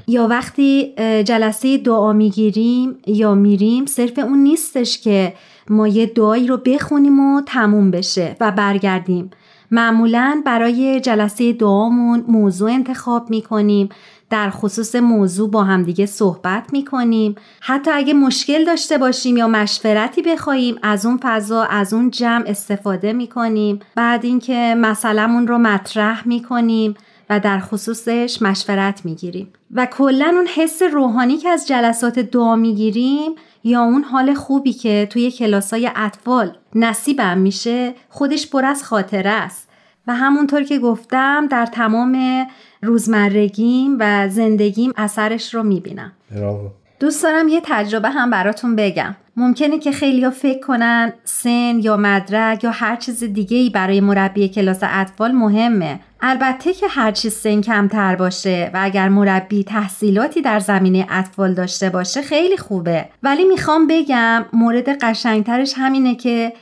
یا 0.07 0.27
وقتی 0.27 0.93
جلسه 1.23 1.77
دعا 1.77 2.13
می‌گیریم 2.13 2.95
یا 3.07 3.35
میریم 3.35 3.85
صرف 3.85 4.19
اون 4.19 4.39
نیستش 4.39 5.01
که 5.01 5.33
ما 5.69 5.87
یه 5.87 6.05
دعایی 6.05 6.47
رو 6.47 6.57
بخونیم 6.57 7.19
و 7.19 7.41
تموم 7.45 7.91
بشه 7.91 8.35
و 8.39 8.51
برگردیم. 8.51 9.29
معمولا 9.71 10.41
برای 10.45 10.99
جلسه 10.99 11.53
دعامون 11.53 12.25
موضوع 12.27 12.71
انتخاب 12.71 13.29
می‌کنیم. 13.29 13.89
در 14.29 14.49
خصوص 14.49 14.95
موضوع 14.95 15.51
با 15.51 15.63
همدیگه 15.63 16.05
صحبت 16.05 16.73
می‌کنیم. 16.73 17.35
حتی 17.61 17.91
اگه 17.91 18.13
مشکل 18.13 18.65
داشته 18.65 18.97
باشیم 18.97 19.37
یا 19.37 19.47
مشورتی 19.47 20.21
بخوایم 20.21 20.75
از 20.83 21.05
اون 21.05 21.19
فضا 21.23 21.63
از 21.63 21.93
اون 21.93 22.11
جمع 22.11 22.43
استفاده 22.47 23.13
می‌کنیم. 23.13 23.79
بعد 23.95 24.25
اینکه 24.25 24.75
مسئلهمون 24.77 25.47
رو 25.47 25.57
مطرح 25.57 26.27
می‌کنیم 26.27 26.95
و 27.29 27.39
در 27.39 27.59
خصوصش 27.59 28.41
مشورت 28.41 29.05
می‌گیریم. 29.05 29.53
و 29.73 29.85
کلا 29.85 30.25
اون 30.25 30.47
حس 30.55 30.81
روحانی 30.81 31.37
که 31.37 31.49
از 31.49 31.67
جلسات 31.67 32.19
دعا 32.19 32.55
می‌گیریم 32.55 33.31
یا 33.63 33.81
اون 33.81 34.03
حال 34.03 34.33
خوبی 34.33 34.73
که 34.73 35.07
توی 35.09 35.31
کلاسای 35.31 35.91
اطفال 35.95 36.57
نصیبم 36.75 37.37
میشه 37.37 37.93
خودش 38.09 38.49
پر 38.49 38.65
از 38.65 38.83
خاطره 38.83 39.29
است. 39.29 39.69
و 40.07 40.15
همونطور 40.15 40.63
که 40.63 40.79
گفتم 40.79 41.47
در 41.47 41.65
تمام 41.65 42.45
روزمرگیم 42.85 43.97
و 43.99 44.29
زندگیم 44.29 44.93
اثرش 44.97 45.53
رو 45.53 45.63
می‌بینم. 45.63 46.11
براو 46.31 46.69
دوست 46.99 47.23
دارم 47.23 47.47
یه 47.47 47.61
تجربه 47.63 48.09
هم 48.09 48.29
براتون 48.29 48.75
بگم. 48.75 49.15
ممکنه 49.37 49.79
که 49.79 49.91
خیلی 49.91 50.29
فکر 50.29 50.59
کنن 50.59 51.13
سن 51.23 51.79
یا 51.79 51.97
مدرک 51.97 52.63
یا 52.63 52.71
هر 52.71 52.95
چیز 52.95 53.23
دیگه 53.23 53.57
ای 53.57 53.69
برای 53.69 54.01
مربی 54.01 54.49
کلاس 54.49 54.79
اطفال 54.81 55.31
مهمه. 55.31 55.99
البته 56.21 56.73
که 56.73 56.87
هر 56.87 57.11
چیز 57.11 57.33
سن 57.33 57.61
کمتر 57.61 58.15
باشه 58.15 58.71
و 58.73 58.79
اگر 58.81 59.09
مربی 59.09 59.63
تحصیلاتی 59.63 60.41
در 60.41 60.59
زمینه 60.59 61.07
اطفال 61.09 61.53
داشته 61.53 61.89
باشه 61.89 62.21
خیلی 62.21 62.57
خوبه. 62.57 63.05
ولی 63.23 63.43
می‌خوام 63.43 63.87
بگم 63.87 64.45
مورد 64.53 64.89
قشنگترش 64.89 65.73
همینه 65.77 66.15
که 66.15 66.53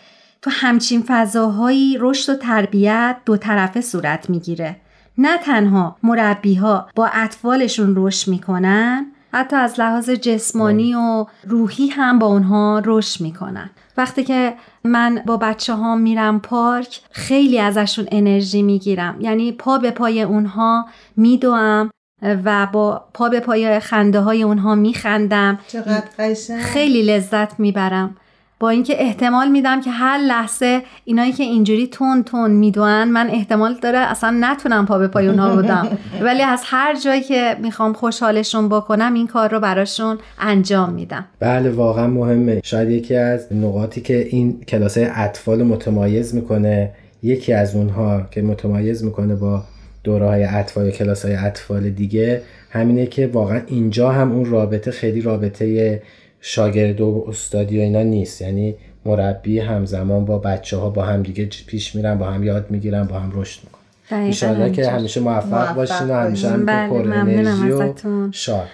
تو 0.41 0.51
همچین 0.53 1.03
فضاهایی 1.07 1.97
رشد 1.99 2.33
و 2.33 2.35
تربیت 2.35 3.17
دو 3.25 3.37
طرفه 3.37 3.81
صورت 3.81 4.29
می‌گیره. 4.29 4.75
نه 5.17 5.37
تنها 5.37 5.95
مربی 6.03 6.55
ها 6.55 6.87
با 6.95 7.09
اطفالشون 7.13 7.93
رشد 7.97 8.31
می‌کنن 8.31 9.05
حتی 9.33 9.55
از 9.55 9.79
لحاظ 9.79 10.09
جسمانی 10.09 10.95
و 10.95 11.25
روحی 11.43 11.87
هم 11.87 12.19
با 12.19 12.27
اونها 12.27 12.81
رشد 12.85 13.21
می‌کنن. 13.21 13.69
وقتی 13.97 14.23
که 14.23 14.53
من 14.83 15.21
با 15.25 15.37
بچه 15.37 15.73
ها 15.73 15.95
میرم 15.95 16.39
پارک 16.39 17.01
خیلی 17.11 17.59
ازشون 17.59 18.07
انرژی 18.11 18.61
می‌گیرم. 18.61 19.21
یعنی 19.21 19.51
پا 19.51 19.77
به 19.77 19.91
پای 19.91 20.21
اونها 20.21 20.85
میدوم 21.17 21.89
و 22.21 22.67
با 22.71 23.05
پا 23.13 23.29
به 23.29 23.39
پای 23.39 23.79
خنده 23.79 24.19
های 24.19 24.43
اونها 24.43 24.75
میخندم. 24.75 25.59
چقدر 25.67 26.33
خیلی 26.61 27.03
لذت 27.03 27.59
می‌برم. 27.59 28.17
با 28.63 28.69
اینکه 28.69 29.01
احتمال 29.01 29.51
میدم 29.51 29.81
که 29.81 29.91
هر 29.91 30.17
لحظه 30.17 30.81
اینایی 31.05 31.31
که 31.31 31.43
اینجوری 31.43 31.87
تون 31.87 32.23
تون 32.23 32.51
می‌دونن 32.51 33.03
من 33.03 33.29
احتمال 33.29 33.75
داره 33.81 33.97
اصلا 33.97 34.37
نتونم 34.39 34.85
پا 34.85 34.97
به 34.97 35.07
پای 35.07 35.27
اونها 35.27 35.55
بودم 35.55 35.87
ولی 36.25 36.41
از 36.41 36.61
هر 36.65 36.99
جایی 36.99 37.21
که 37.21 37.57
می‌خوام 37.61 37.93
خوشحالشون 37.93 38.69
بکنم 38.69 39.13
این 39.13 39.27
کار 39.27 39.51
رو 39.51 39.59
براشون 39.59 40.17
انجام 40.39 40.93
میدم. 40.93 41.25
بله 41.39 41.69
واقعا 41.69 42.07
مهمه. 42.07 42.61
شاید 42.63 42.89
یکی 42.89 43.15
از 43.15 43.53
نقاطی 43.53 44.01
که 44.01 44.27
این 44.29 44.61
کلاس 44.61 44.97
اطفال 44.97 45.63
متمایز 45.63 46.35
می‌کنه 46.35 46.91
یکی 47.23 47.53
از 47.53 47.75
اونها 47.75 48.21
که 48.31 48.41
متمایز 48.41 49.03
می‌کنه 49.03 49.35
با 49.35 49.63
دوره 50.03 50.25
های 50.25 50.43
اطفال 50.43 50.85
یا 50.85 50.91
کلاس 50.91 51.25
های 51.25 51.35
اطفال 51.35 51.89
دیگه 51.89 52.41
همینه 52.69 53.05
که 53.05 53.27
واقعا 53.27 53.61
اینجا 53.67 54.11
هم 54.11 54.31
اون 54.31 54.45
رابطه 54.45 54.91
خیلی 54.91 55.21
رابطه 55.21 56.01
شاگرد 56.45 57.01
و 57.01 57.25
استادی 57.27 57.77
و 57.77 57.81
اینا 57.81 58.01
نیست 58.01 58.41
یعنی 58.41 58.75
مربی 59.05 59.59
همزمان 59.59 60.25
با 60.25 60.37
بچه 60.37 60.77
ها 60.77 60.89
با 60.89 61.03
هم 61.03 61.23
دیگه 61.23 61.49
پیش 61.67 61.95
میرن 61.95 62.17
با 62.17 62.25
هم 62.25 62.43
یاد 62.43 62.65
می‌گیرن 62.71 63.03
با 63.03 63.19
هم 63.19 63.31
رشد 63.35 63.59
می‌کنن 63.63 64.19
ایشالله 64.19 64.71
که. 64.71 64.89
همیشه 64.89 65.19
موفق, 65.19 65.47
موفق 65.47 65.75
باشین 65.75 66.09
و 66.09 66.13
همیشه 66.13 66.49
هم 66.49 66.65
بله، 66.65 66.89
پر 66.89 67.03
ممنونم 67.03 67.27
انرژی 67.27 67.71
و 67.71 67.81
ازتون. 67.81 68.31
شاد 68.31 68.67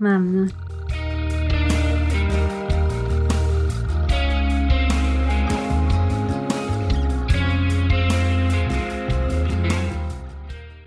ممنون 0.00 0.50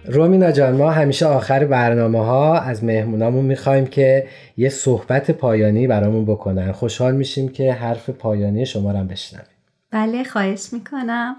رومینا 0.06 0.52
جان 0.52 0.76
ما 0.76 0.92
همیشه 0.92 1.26
آخر 1.26 1.66
برنامه 1.66 2.26
ها 2.26 2.60
از 2.60 2.84
مهمونامون 2.84 3.46
می‌خوایم 3.46 3.86
که 3.86 4.26
یه 4.60 4.70
صحبت 4.70 5.32
پایانی 5.32 5.88
برامون 5.88 6.26
بکنن. 6.26 6.72
خوشحال 6.72 7.16
میشیم 7.16 7.50
که 7.50 7.74
حرف 7.74 8.10
پایانی 8.10 8.66
شما 8.66 8.92
رو 8.92 8.98
هم 8.98 9.08
بشنویم. 9.08 9.48
بله 9.92 10.24
خواهش 10.24 10.70
می‌کنم. 10.72 11.36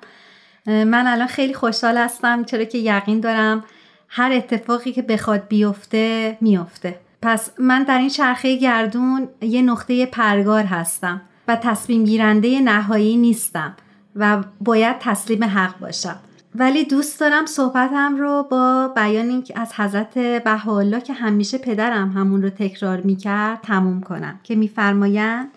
من 0.66 1.06
الان 1.06 1.26
خیلی 1.26 1.54
خوشحال 1.54 1.96
هستم 1.98 2.44
چرا 2.44 2.64
که 2.64 2.78
یقین 2.78 3.20
دارم 3.20 3.64
هر 4.08 4.32
اتفاقی 4.32 4.92
که 4.92 5.02
بخواد 5.02 5.48
بیفته 5.48 6.36
میفته 6.40 6.94
پس 7.22 7.50
من 7.58 7.82
در 7.82 7.98
این 7.98 8.08
چرخه 8.08 8.56
گردون 8.56 9.28
یه 9.40 9.62
نقطه 9.62 10.06
پرگار 10.06 10.64
هستم 10.64 11.20
و 11.48 11.56
تصمیم 11.56 12.04
گیرنده 12.04 12.60
نهایی 12.60 13.16
نیستم 13.16 13.76
و 14.16 14.44
باید 14.60 14.96
تسلیم 15.00 15.44
حق 15.44 15.78
باشم. 15.78 16.16
ولی 16.54 16.84
دوست 16.84 17.20
دارم 17.20 17.46
صحبتم 17.46 18.16
رو 18.16 18.46
با 18.50 18.92
بیانی 18.96 19.44
از 19.54 19.72
حضرت 19.72 20.18
بهاءالله 20.18 21.00
که 21.00 21.12
همیشه 21.12 21.58
پدرم 21.58 22.12
همون 22.12 22.42
رو 22.42 22.50
تکرار 22.50 23.00
می‌کرد 23.00 23.60
تموم 23.60 24.00
کنم. 24.00 24.40
که 24.42 24.54
میفرمایند 24.54 25.48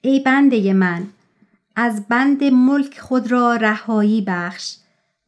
ای 0.00 0.20
بنده 0.20 0.72
من 0.72 1.06
از 1.76 2.08
بند 2.08 2.44
ملک 2.44 2.98
خود 2.98 3.32
را 3.32 3.56
رهایی 3.56 4.22
بخش 4.22 4.76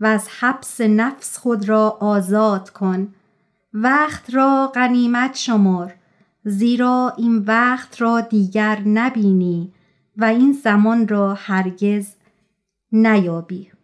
و 0.00 0.06
از 0.06 0.28
حبس 0.40 0.80
نفس 0.80 1.38
خود 1.38 1.68
را 1.68 1.90
آزاد 2.00 2.70
کن. 2.70 3.14
وقت 3.74 4.34
را 4.34 4.72
غنیمت 4.74 5.36
شمر 5.36 5.90
زیرا 6.44 7.12
این 7.16 7.38
وقت 7.38 8.00
را 8.00 8.20
دیگر 8.20 8.80
نبینی 8.80 9.72
و 10.16 10.24
این 10.24 10.52
زمان 10.52 11.08
را 11.08 11.34
هرگز 11.34 12.06
نیابی. 12.92 13.75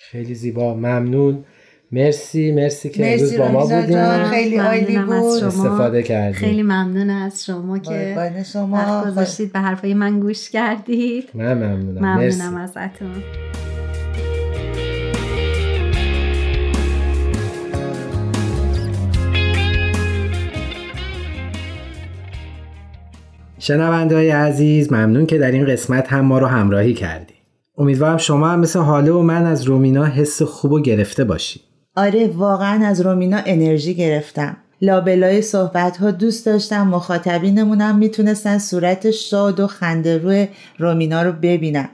خیلی 0.00 0.34
زیبا 0.34 0.74
ممنون. 0.74 1.44
مرسی 1.92 2.52
مرسی 2.52 2.88
که 2.88 3.02
مرسی 3.02 3.24
امروز 3.24 3.38
با 3.38 3.48
ما 3.48 3.66
بودیم. 3.66 4.24
خیلی 4.24 4.56
عالی 4.56 4.98
بود. 4.98 5.38
شما. 5.40 5.46
استفاده 5.46 6.02
کردیم. 6.02 6.32
خیلی 6.32 6.62
ممنون 6.62 7.10
از 7.10 7.44
شما 7.44 7.78
که 7.78 8.42
شما 8.52 8.76
وقت 8.76 9.06
گذاشتید 9.06 9.52
به 9.52 9.58
حرفای 9.58 9.94
من 9.94 10.20
گوش 10.20 10.50
کردید. 10.50 11.28
من 11.34 11.54
ممنونم. 11.54 12.04
ممنونم 12.04 12.56
ازتون. 12.56 13.22
شنونده 23.58 24.14
های 24.14 24.30
عزیز 24.30 24.92
ممنون 24.92 25.26
که 25.26 25.38
در 25.38 25.50
این 25.50 25.66
قسمت 25.66 26.12
هم 26.12 26.20
ما 26.20 26.38
رو 26.38 26.46
همراهی 26.46 26.94
کردی 26.94 27.39
امیدوارم 27.80 28.16
شما 28.16 28.48
هم 28.48 28.60
مثل 28.60 28.78
حاله 28.78 29.12
و 29.12 29.22
من 29.22 29.46
از 29.46 29.62
رومینا 29.62 30.04
حس 30.04 30.42
خوب 30.42 30.72
و 30.72 30.80
گرفته 30.80 31.24
باشید 31.24 31.62
آره 31.96 32.30
واقعا 32.36 32.86
از 32.86 33.00
رومینا 33.00 33.38
انرژی 33.46 33.94
گرفتم. 33.94 34.56
لابلای 34.82 35.42
صحبت 35.42 35.96
ها 35.96 36.10
دوست 36.10 36.46
داشتم 36.46 36.86
مخاطبینمونم 36.88 37.98
می‌تونستن 37.98 38.58
صورت 38.58 39.10
شاد 39.10 39.60
و 39.60 39.66
خنده 39.66 40.18
روی 40.18 40.48
رومینا 40.78 41.22
رو 41.22 41.32
ببینن. 41.32 41.88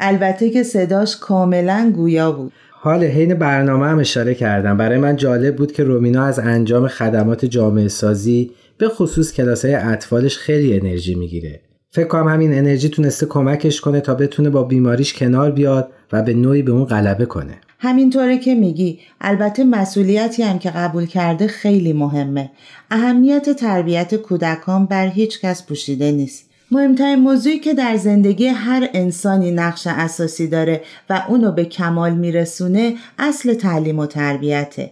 البته 0.00 0.50
که 0.50 0.62
صداش 0.62 1.16
کاملا 1.16 1.92
گویا 1.96 2.32
بود. 2.32 2.52
حال 2.70 3.04
حین 3.04 3.34
برنامه 3.34 3.86
هم 3.86 3.98
اشاره 3.98 4.34
کردم. 4.34 4.76
برای 4.76 4.98
من 4.98 5.16
جالب 5.16 5.56
بود 5.56 5.72
که 5.72 5.84
رومینا 5.84 6.24
از 6.24 6.38
انجام 6.38 6.88
خدمات 6.88 7.44
جامعه 7.44 7.88
سازی 7.88 8.50
به 8.78 8.88
خصوص 8.88 9.32
کلاس 9.32 9.64
های 9.64 9.74
اطفالش 9.74 10.38
خیلی 10.38 10.80
انرژی 10.80 11.14
می‌گیره. 11.14 11.60
فکر 11.92 12.08
کنم 12.08 12.28
همین 12.28 12.54
انرژی 12.54 12.88
تونسته 12.88 13.26
کمکش 13.26 13.80
کنه 13.80 14.00
تا 14.00 14.14
بتونه 14.14 14.50
با 14.50 14.62
بیماریش 14.62 15.14
کنار 15.14 15.50
بیاد 15.50 15.92
و 16.12 16.22
به 16.22 16.34
نوعی 16.34 16.62
به 16.62 16.72
اون 16.72 16.84
غلبه 16.84 17.26
کنه. 17.26 17.58
همینطوره 17.78 18.38
که 18.38 18.54
میگی. 18.54 18.98
البته 19.20 19.64
مسئولیتی 19.64 20.42
هم 20.42 20.58
که 20.58 20.70
قبول 20.70 21.06
کرده 21.06 21.46
خیلی 21.46 21.92
مهمه. 21.92 22.50
اهمیت 22.90 23.50
تربیت 23.50 24.14
کودکان 24.14 24.86
بر 24.86 25.06
هیچ 25.06 25.40
کس 25.40 25.66
پوشیده 25.66 26.12
نیست. 26.12 26.50
مهمترین 26.70 27.18
موضوعی 27.18 27.58
که 27.58 27.74
در 27.74 27.96
زندگی 27.96 28.46
هر 28.46 28.88
انسانی 28.94 29.50
نقش 29.50 29.86
اساسی 29.86 30.48
داره 30.48 30.82
و 31.10 31.22
اونو 31.28 31.52
به 31.52 31.64
کمال 31.64 32.14
میرسونه 32.14 32.94
اصل 33.18 33.54
تعلیم 33.54 33.98
و 33.98 34.06
تربیته. 34.06 34.90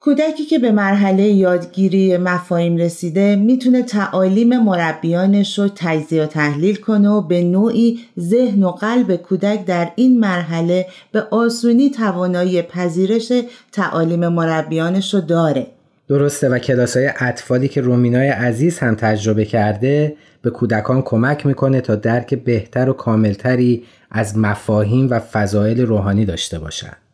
کودکی 0.00 0.44
که 0.44 0.58
به 0.58 0.72
مرحله 0.72 1.22
یادگیری 1.22 2.16
مفاهیم 2.16 2.76
رسیده 2.76 3.36
می‌تونه 3.36 3.82
تعالیم 3.82 4.62
مربیانش 4.62 5.58
رو 5.58 5.68
تجزیه 5.76 6.22
و 6.22 6.26
تحلیل 6.26 6.76
کنه 6.76 7.08
و 7.08 7.20
به 7.20 7.44
نوعی 7.44 7.98
ذهن 8.20 8.62
و 8.62 8.70
قلب 8.70 9.16
کودک 9.16 9.64
در 9.64 9.90
این 9.96 10.20
مرحله 10.20 10.86
به 11.12 11.20
آسونی 11.30 11.90
توانایی 11.90 12.62
پذیرش 12.62 13.32
تعالیم 13.72 14.28
مربیانش 14.28 15.14
رو 15.14 15.20
داره 15.20 15.66
درسته 16.08 16.48
و 16.48 16.58
کلاس 16.58 16.96
های 16.96 17.10
اطفالی 17.18 17.68
که 17.68 17.80
رومینای 17.80 18.28
عزیز 18.28 18.78
هم 18.78 18.94
تجربه 18.94 19.44
کرده 19.44 20.16
به 20.42 20.50
کودکان 20.50 21.02
کمک 21.02 21.46
می‌کنه 21.46 21.80
تا 21.80 21.94
درک 21.94 22.34
بهتر 22.34 22.90
و 22.90 22.92
کاملتری 22.92 23.84
از 24.10 24.38
مفاهیم 24.38 25.10
و 25.10 25.18
فضایل 25.18 25.86
روحانی 25.86 26.24
داشته 26.24 26.58
باشند. 26.58 27.07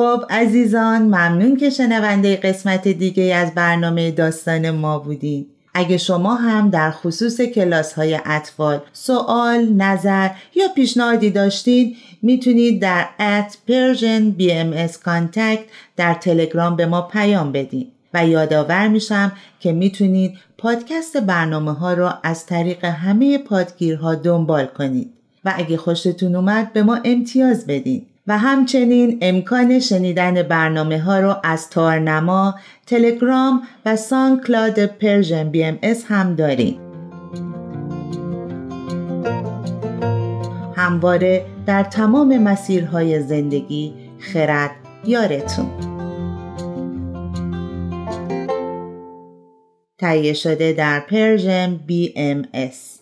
خب 0.00 0.24
عزیزان 0.30 1.02
ممنون 1.02 1.56
که 1.56 1.70
شنونده 1.70 2.36
قسمت 2.36 2.88
دیگه 2.88 3.34
از 3.34 3.54
برنامه 3.54 4.10
داستان 4.10 4.70
ما 4.70 4.98
بودین. 4.98 5.46
اگه 5.74 5.98
شما 5.98 6.34
هم 6.34 6.70
در 6.70 6.90
خصوص 6.90 7.40
کلاس 7.40 7.92
های 7.92 8.20
اطفال 8.24 8.80
سوال، 8.92 9.72
نظر 9.72 10.28
یا 10.54 10.68
پیشنهادی 10.74 11.30
داشتین 11.30 11.96
می‌تونید 12.22 12.82
در 12.82 13.06
at 13.18 13.52
Persian 13.52 14.40
BMS 14.40 14.92
Contact 14.92 15.62
در 15.96 16.14
تلگرام 16.14 16.76
به 16.76 16.86
ما 16.86 17.02
پیام 17.02 17.52
بدین. 17.52 17.86
و 18.14 18.26
یادآور 18.26 18.88
میشم 18.88 19.32
که 19.60 19.72
می‌تونید 19.72 20.38
پادکست 20.58 21.16
برنامه 21.16 21.72
ها 21.72 21.92
را 21.92 22.18
از 22.22 22.46
طریق 22.46 22.84
همه 22.84 23.38
پادگیرها 23.38 24.14
دنبال 24.14 24.66
کنید. 24.66 25.10
و 25.44 25.52
اگه 25.56 25.76
خوشتون 25.76 26.36
اومد 26.36 26.72
به 26.72 26.82
ما 26.82 26.98
امتیاز 27.04 27.66
بدین. 27.66 28.06
و 28.26 28.38
همچنین 28.38 29.18
امکان 29.22 29.78
شنیدن 29.78 30.42
برنامه 30.42 31.00
ها 31.00 31.20
رو 31.20 31.36
از 31.44 31.70
تارنما، 31.70 32.54
تلگرام 32.86 33.62
و 33.86 33.96
SoundCloud 33.96 34.86
Persian 34.86 35.50
BMS 35.50 36.04
هم 36.08 36.34
داریم. 36.34 36.80
همواره 40.76 41.46
در 41.66 41.82
تمام 41.82 42.38
مسیرهای 42.38 43.20
زندگی 43.22 43.94
خرد 44.18 44.70
یارتون. 45.04 45.70
تهیه 49.98 50.32
شده 50.32 50.72
در 50.72 51.00
Persian 51.00 51.80
BMS. 51.86 52.99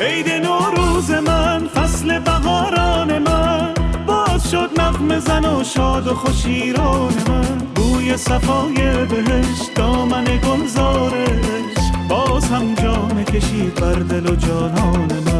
عید 0.00 0.28
نوروز 0.32 1.10
من 1.10 1.68
فصل 1.74 2.18
بهاران 2.18 3.18
من. 3.18 3.74
باز 4.06 4.50
شد 4.50 4.80
نغم 4.80 5.18
زن 5.18 5.44
و 5.44 5.64
شاد 5.64 6.06
و 6.06 6.14
خوشیران 6.14 7.14
من. 7.28 7.58
بوی 7.74 8.16
صفای 8.16 9.06
بهشت 9.06 9.74
دامن 9.74 10.24
گلزارش. 10.24 11.78
باز 12.08 12.44
هم 12.44 12.74
جام 12.74 13.24
کشید 13.24 13.74
بر 13.74 13.94
دل 13.94 14.26
و 14.26 14.36
جانان 14.36 15.08
من. 15.26 15.37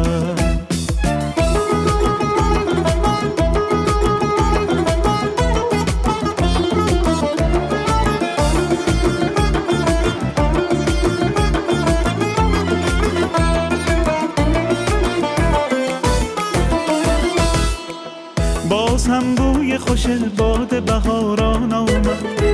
خوش 20.09 20.29
باد 20.37 20.83
بهاران 20.83 21.73
آمد. 21.73 22.07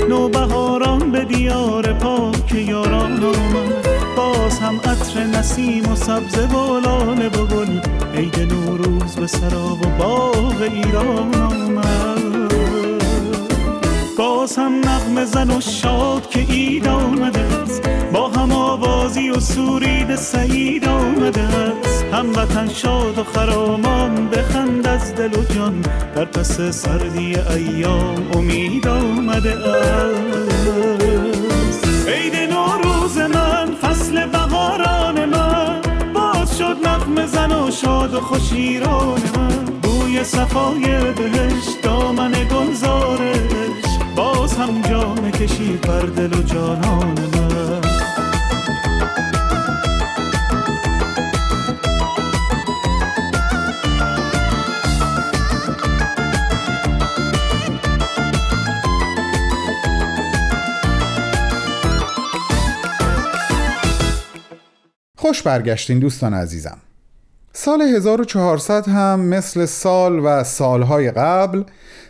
نو 0.09 0.29
بهاران 0.29 1.11
به 1.11 1.25
دیار 1.25 1.93
پاک 1.93 2.51
یاران 2.51 3.23
آمد. 3.23 3.87
باز 4.17 4.59
هم 4.59 4.75
عطر 4.79 5.23
نسیم 5.23 5.91
و 5.91 5.95
سبز 5.95 6.37
و 6.37 6.79
لاله 6.79 7.27
و 7.27 7.45
گل 7.45 7.79
عید 8.15 8.39
نوروز 8.39 9.15
به 9.15 9.27
سرا 9.27 9.65
و 9.65 9.97
باغ 9.99 10.61
ایران 10.61 11.35
آمد. 11.35 12.34
باز 14.45 14.57
هم 14.57 14.79
نغمه 14.79 15.25
زن 15.25 15.51
و 15.51 15.61
شاد 15.61 16.29
که 16.29 16.39
عید 16.39 16.87
آمده 16.87 17.39
است. 17.39 17.89
با 18.13 18.29
هم 18.29 18.51
آوازی 18.51 19.29
و 19.29 19.39
سورید 19.39 20.15
سعید 20.15 20.87
آمده 20.87 21.41
است. 21.41 22.03
هموطن 22.13 22.69
شاد 22.73 23.17
و 23.19 23.23
خرامان 23.23 24.29
بخند 24.29 24.87
از 24.87 25.15
دل 25.15 25.39
و 25.39 25.43
جان. 25.43 25.81
در 26.15 26.25
پس 26.25 26.61
سردی 26.61 27.35
ایام 27.35 28.31
امید 28.33 28.87
آمده 28.87 29.55
است. 29.55 30.07
عید 32.07 32.35
نوروز 32.35 33.17
من 33.17 33.75
فصل 33.81 34.25
بهاران 34.25 35.25
من. 35.25 35.81
باز 36.13 36.57
شد 36.57 36.77
نغمه 36.87 37.25
زن 37.27 37.51
و 37.51 37.71
شاد 37.71 38.13
و 38.13 38.21
خوشیران 38.21 39.21
من. 39.37 39.65
بوی 39.81 40.23
صفای 40.23 41.13
بهشت 41.13 41.81
دامن 41.83 42.31
گلزارش 42.31 43.24
هم 44.57 44.81
جام 44.81 45.31
کشید 45.31 45.81
بر 45.81 46.01
دل 46.01 46.39
و 46.39 46.41
جانان 46.41 47.07
من. 47.07 47.81
خوش 65.17 65.41
برگشتین 65.41 65.99
دوستان 65.99 66.33
عزیزم. 66.33 66.77
سال 67.53 67.81
1400 67.81 68.87
هم 68.87 69.19
مثل 69.19 69.65
سال 69.65 70.19
و 70.19 70.43
سالهای 70.43 71.11
قبل 71.11 71.63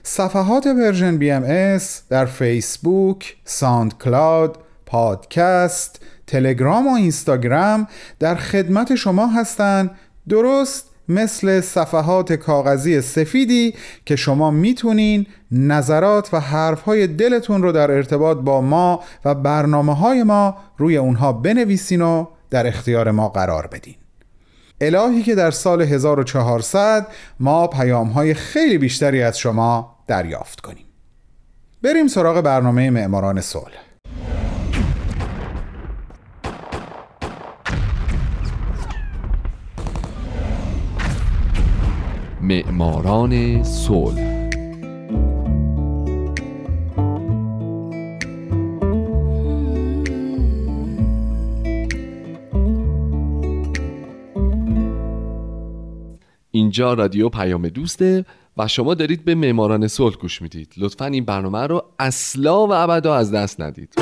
صفحات 0.08 0.68
Persian 0.68 1.18
BMS 1.18 2.02
در 2.10 2.26
فیسبوک، 2.26 3.38
SoundCloud، 3.46 4.58
پادکست، 4.86 6.00
تلگرام 6.28 6.88
و 6.88 6.94
اینستاگرام 6.94 7.88
در 8.20 8.36
خدمت 8.36 8.96
شما 8.96 9.28
هستند 9.28 9.92
درست 10.30 10.90
مثل 11.10 11.62
صفحات 11.62 12.34
کاغذی 12.34 13.02
سفیدی 13.02 13.74
که 14.06 14.16
شما 14.16 14.52
می‌تونین 14.52 15.26
نظرات 15.52 16.34
و 16.34 16.40
حرفهای 16.40 17.08
دلتون 17.08 17.64
رو 17.64 17.72
در 17.72 17.92
ارتباط 17.92 18.38
با 18.38 18.62
ما 18.62 19.04
و 19.26 19.36
برنامه 19.36 19.96
های 19.96 20.24
ما 20.24 20.58
روی 20.78 20.98
اونها 20.98 21.34
بنویسین 21.34 22.02
و 22.02 22.26
در 22.50 22.68
اختیار 22.68 23.12
ما 23.12 23.30
قرار 23.30 23.68
بدین. 23.68 23.96
الهی 24.82 25.24
که 25.24 25.36
در 25.36 25.52
سال 25.52 25.82
1400 25.82 27.08
ما 27.40 27.68
پیام 27.68 28.08
های 28.08 28.34
خیلی 28.34 28.78
بیشتری 28.78 29.24
از 29.24 29.40
شما 29.40 29.95
دریافت 30.08 30.62
کنیم. 30.62 30.86
بریم 31.82 32.08
سراغ 32.08 32.42
برنامه 32.42 32.90
معماران 32.90 33.42
صلح. 33.42 33.86
معماران 42.42 43.64
صلح. 43.64 44.36
اینجا 56.52 56.94
رادیو 56.94 57.30
پیام 57.30 57.68
دوسته 57.68 58.26
و 58.58 58.68
شما 58.68 58.94
دارید 58.94 59.26
به 59.26 59.36
معماران 59.36 59.88
صلح 59.88 60.16
گوش 60.16 60.42
می‌دید. 60.42 60.74
لطفا 60.78 61.06
این 61.06 61.26
برنامه 61.26 61.68
رو 61.68 61.84
اصلا 62.00 62.68
و 62.68 62.74
ابدا 62.74 63.16
از 63.16 63.32
دست 63.32 63.62
ندید. 63.62 63.94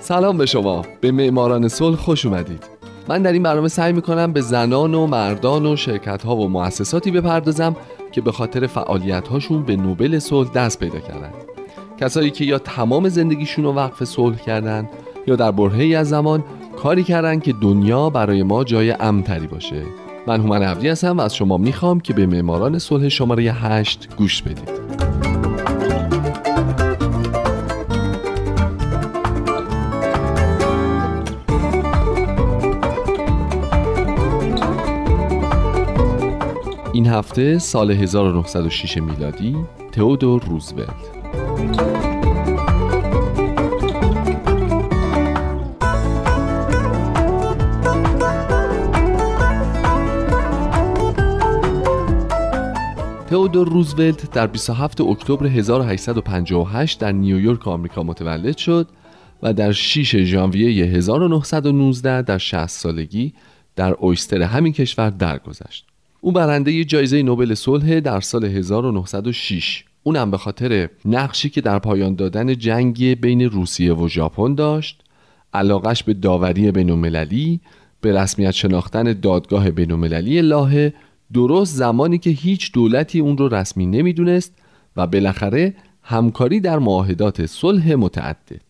سلام 0.00 0.38
به 0.38 0.46
شما. 0.46 0.84
به 1.00 1.10
معماران 1.10 1.68
صلح 1.68 1.96
خوش 1.96 2.26
اومدید. 2.26 2.64
من 3.08 3.22
در 3.22 3.32
این 3.32 3.42
برنامه 3.42 3.68
سعی 3.68 3.92
می‌کنم 3.92 4.32
به 4.32 4.40
زنان 4.40 4.94
و 4.94 5.06
مردان 5.06 5.66
و 5.66 5.76
شرکت 5.76 6.22
ها 6.22 6.36
و 6.36 6.48
مؤسساتی 6.48 7.10
بپردازم 7.10 7.76
که 8.12 8.20
به 8.20 8.32
خاطر 8.32 8.66
فعالیت 8.66 9.28
هاشون 9.28 9.62
به 9.62 9.76
نوبل 9.76 10.18
صلح 10.18 10.50
دست 10.50 10.78
پیدا 10.78 11.00
کردن. 11.00 11.30
کسایی 12.00 12.30
که 12.30 12.44
یا 12.44 12.58
تمام 12.58 13.08
زندگیشون 13.08 13.64
رو 13.64 13.72
وقف 13.72 14.04
صلح 14.04 14.36
کردن 14.36 14.88
یا 15.26 15.36
در 15.36 15.50
برهه‌ای 15.50 15.94
از 15.94 16.08
زمان 16.08 16.44
کاری 16.82 17.02
کردن 17.02 17.40
که 17.40 17.52
دنیا 17.52 18.10
برای 18.10 18.42
ما 18.42 18.64
جای 18.64 18.90
امتری 18.90 19.46
باشه. 19.46 19.82
من 20.26 20.40
هومن 20.40 20.62
عبدی 20.62 20.88
هستم 20.88 21.18
و 21.18 21.20
از 21.20 21.36
شما 21.36 21.56
می‌خوام 21.56 22.00
که 22.00 22.12
به 22.12 22.26
معماران 22.26 22.78
صلح 22.78 23.08
شماره 23.08 23.42
8 23.42 24.08
گوش 24.16 24.42
بدید. 24.42 25.19
این 37.00 37.08
هفته 37.08 37.58
سال 37.58 37.90
1906 37.90 38.96
میلادی 38.96 39.56
تئودور 39.92 40.42
روزولت 40.44 40.88
تئودور 53.28 53.68
روزولت 53.68 54.30
در 54.30 54.46
27 54.46 55.00
اکتبر 55.00 55.46
1858 55.46 57.00
در 57.00 57.12
نیویورک 57.12 57.68
آمریکا 57.68 58.02
متولد 58.02 58.56
شد 58.56 58.88
و 59.42 59.52
در 59.52 59.72
6 59.72 60.16
ژانویه 60.16 60.84
1919 60.84 62.22
در 62.22 62.38
60 62.38 62.66
سالگی 62.66 63.34
در 63.76 63.92
اویستر 63.92 64.42
همین 64.42 64.72
کشور 64.72 65.10
درگذشت. 65.10 65.89
او 66.20 66.32
برنده 66.32 66.84
جایزه 66.84 67.22
نوبل 67.22 67.54
صلح 67.54 68.00
در 68.00 68.20
سال 68.20 68.44
1906 68.44 69.84
اونم 70.02 70.30
به 70.30 70.38
خاطر 70.38 70.88
نقشی 71.04 71.50
که 71.50 71.60
در 71.60 71.78
پایان 71.78 72.14
دادن 72.14 72.54
جنگ 72.54 73.20
بین 73.20 73.40
روسیه 73.42 73.94
و 73.94 74.08
ژاپن 74.08 74.54
داشت 74.54 75.02
علاقش 75.54 76.02
به 76.02 76.14
داوری 76.14 76.72
بینالمللی 76.72 77.60
به 78.00 78.12
رسمیت 78.12 78.50
شناختن 78.50 79.12
دادگاه 79.12 79.70
بینالمللی 79.70 80.40
لاهه 80.40 80.92
درست 81.32 81.76
زمانی 81.76 82.18
که 82.18 82.30
هیچ 82.30 82.72
دولتی 82.72 83.20
اون 83.20 83.38
رو 83.38 83.54
رسمی 83.54 83.86
نمی‌دونست 83.86 84.54
و 84.96 85.06
بالاخره 85.06 85.74
همکاری 86.02 86.60
در 86.60 86.78
معاهدات 86.78 87.46
صلح 87.46 87.94
متعدد. 87.94 88.60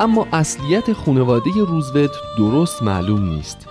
اما 0.00 0.26
اصلیت 0.32 0.92
خانواده 0.92 1.50
روزولت 1.56 2.10
درست 2.38 2.82
معلوم 2.82 3.28
نیست. 3.28 3.68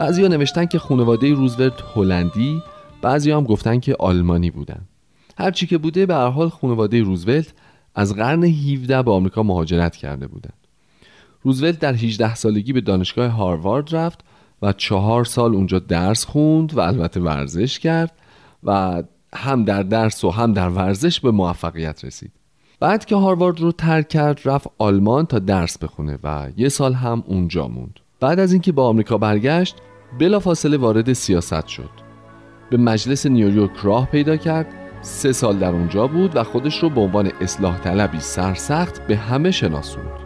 بعضی 0.00 0.28
نوشتن 0.28 0.66
که 0.66 0.78
خانواده 0.78 1.34
روزولت 1.34 1.72
هلندی 1.94 2.62
بعضی 3.02 3.30
هم 3.30 3.44
گفتن 3.44 3.80
که 3.80 3.96
آلمانی 3.98 4.50
بودن. 4.50 4.80
هرچی 5.38 5.66
که 5.66 5.78
بوده 5.78 6.06
به 6.06 6.14
هر 6.14 6.28
حال 6.28 6.48
خانواده 6.48 7.02
روزولت 7.02 7.52
از 7.94 8.14
قرن 8.14 8.44
17 8.44 9.02
به 9.02 9.10
آمریکا 9.10 9.42
مهاجرت 9.42 9.96
کرده 9.96 10.26
بودند. 10.26 10.66
روزولت 11.42 11.78
در 11.78 11.94
18 11.94 12.34
سالگی 12.34 12.72
به 12.72 12.80
دانشگاه 12.80 13.28
هاروارد 13.28 13.96
رفت 13.96 14.20
و 14.62 14.72
چهار 14.72 15.24
سال 15.24 15.54
اونجا 15.54 15.78
درس 15.78 16.24
خوند 16.24 16.76
و 16.76 16.80
البته 16.80 17.20
ورزش 17.20 17.78
کرد 17.78 18.12
و 18.64 19.02
هم 19.34 19.64
در 19.64 19.82
درس 19.82 20.24
و 20.24 20.30
هم 20.30 20.52
در 20.52 20.68
ورزش 20.68 21.20
به 21.20 21.30
موفقیت 21.30 22.04
رسید. 22.04 22.32
بعد 22.84 23.04
که 23.04 23.16
هاروارد 23.16 23.60
رو 23.60 23.72
ترک 23.72 24.08
کرد 24.08 24.40
رفت 24.44 24.66
آلمان 24.78 25.26
تا 25.26 25.38
درس 25.38 25.78
بخونه 25.78 26.18
و 26.24 26.48
یه 26.56 26.68
سال 26.68 26.92
هم 26.92 27.24
اونجا 27.26 27.68
موند. 27.68 28.00
بعد 28.20 28.38
از 28.40 28.52
اینکه 28.52 28.72
به 28.72 28.82
آمریکا 28.82 29.18
برگشت 29.18 29.76
بلافاصله 30.18 30.76
وارد 30.76 31.12
سیاست 31.12 31.66
شد. 31.66 31.90
به 32.70 32.76
مجلس 32.76 33.26
نیویورک 33.26 33.70
راه 33.82 34.10
پیدا 34.10 34.36
کرد 34.36 34.66
سه 35.02 35.32
سال 35.32 35.58
در 35.58 35.72
اونجا 35.72 36.06
بود 36.06 36.36
و 36.36 36.44
خودش 36.44 36.82
رو 36.82 36.90
به 36.90 37.00
عنوان 37.00 37.30
اصلاح 37.40 37.80
طلبی 37.80 38.20
سرسخت 38.20 39.06
به 39.06 39.16
همه 39.16 39.50
شناسوند. 39.50 40.23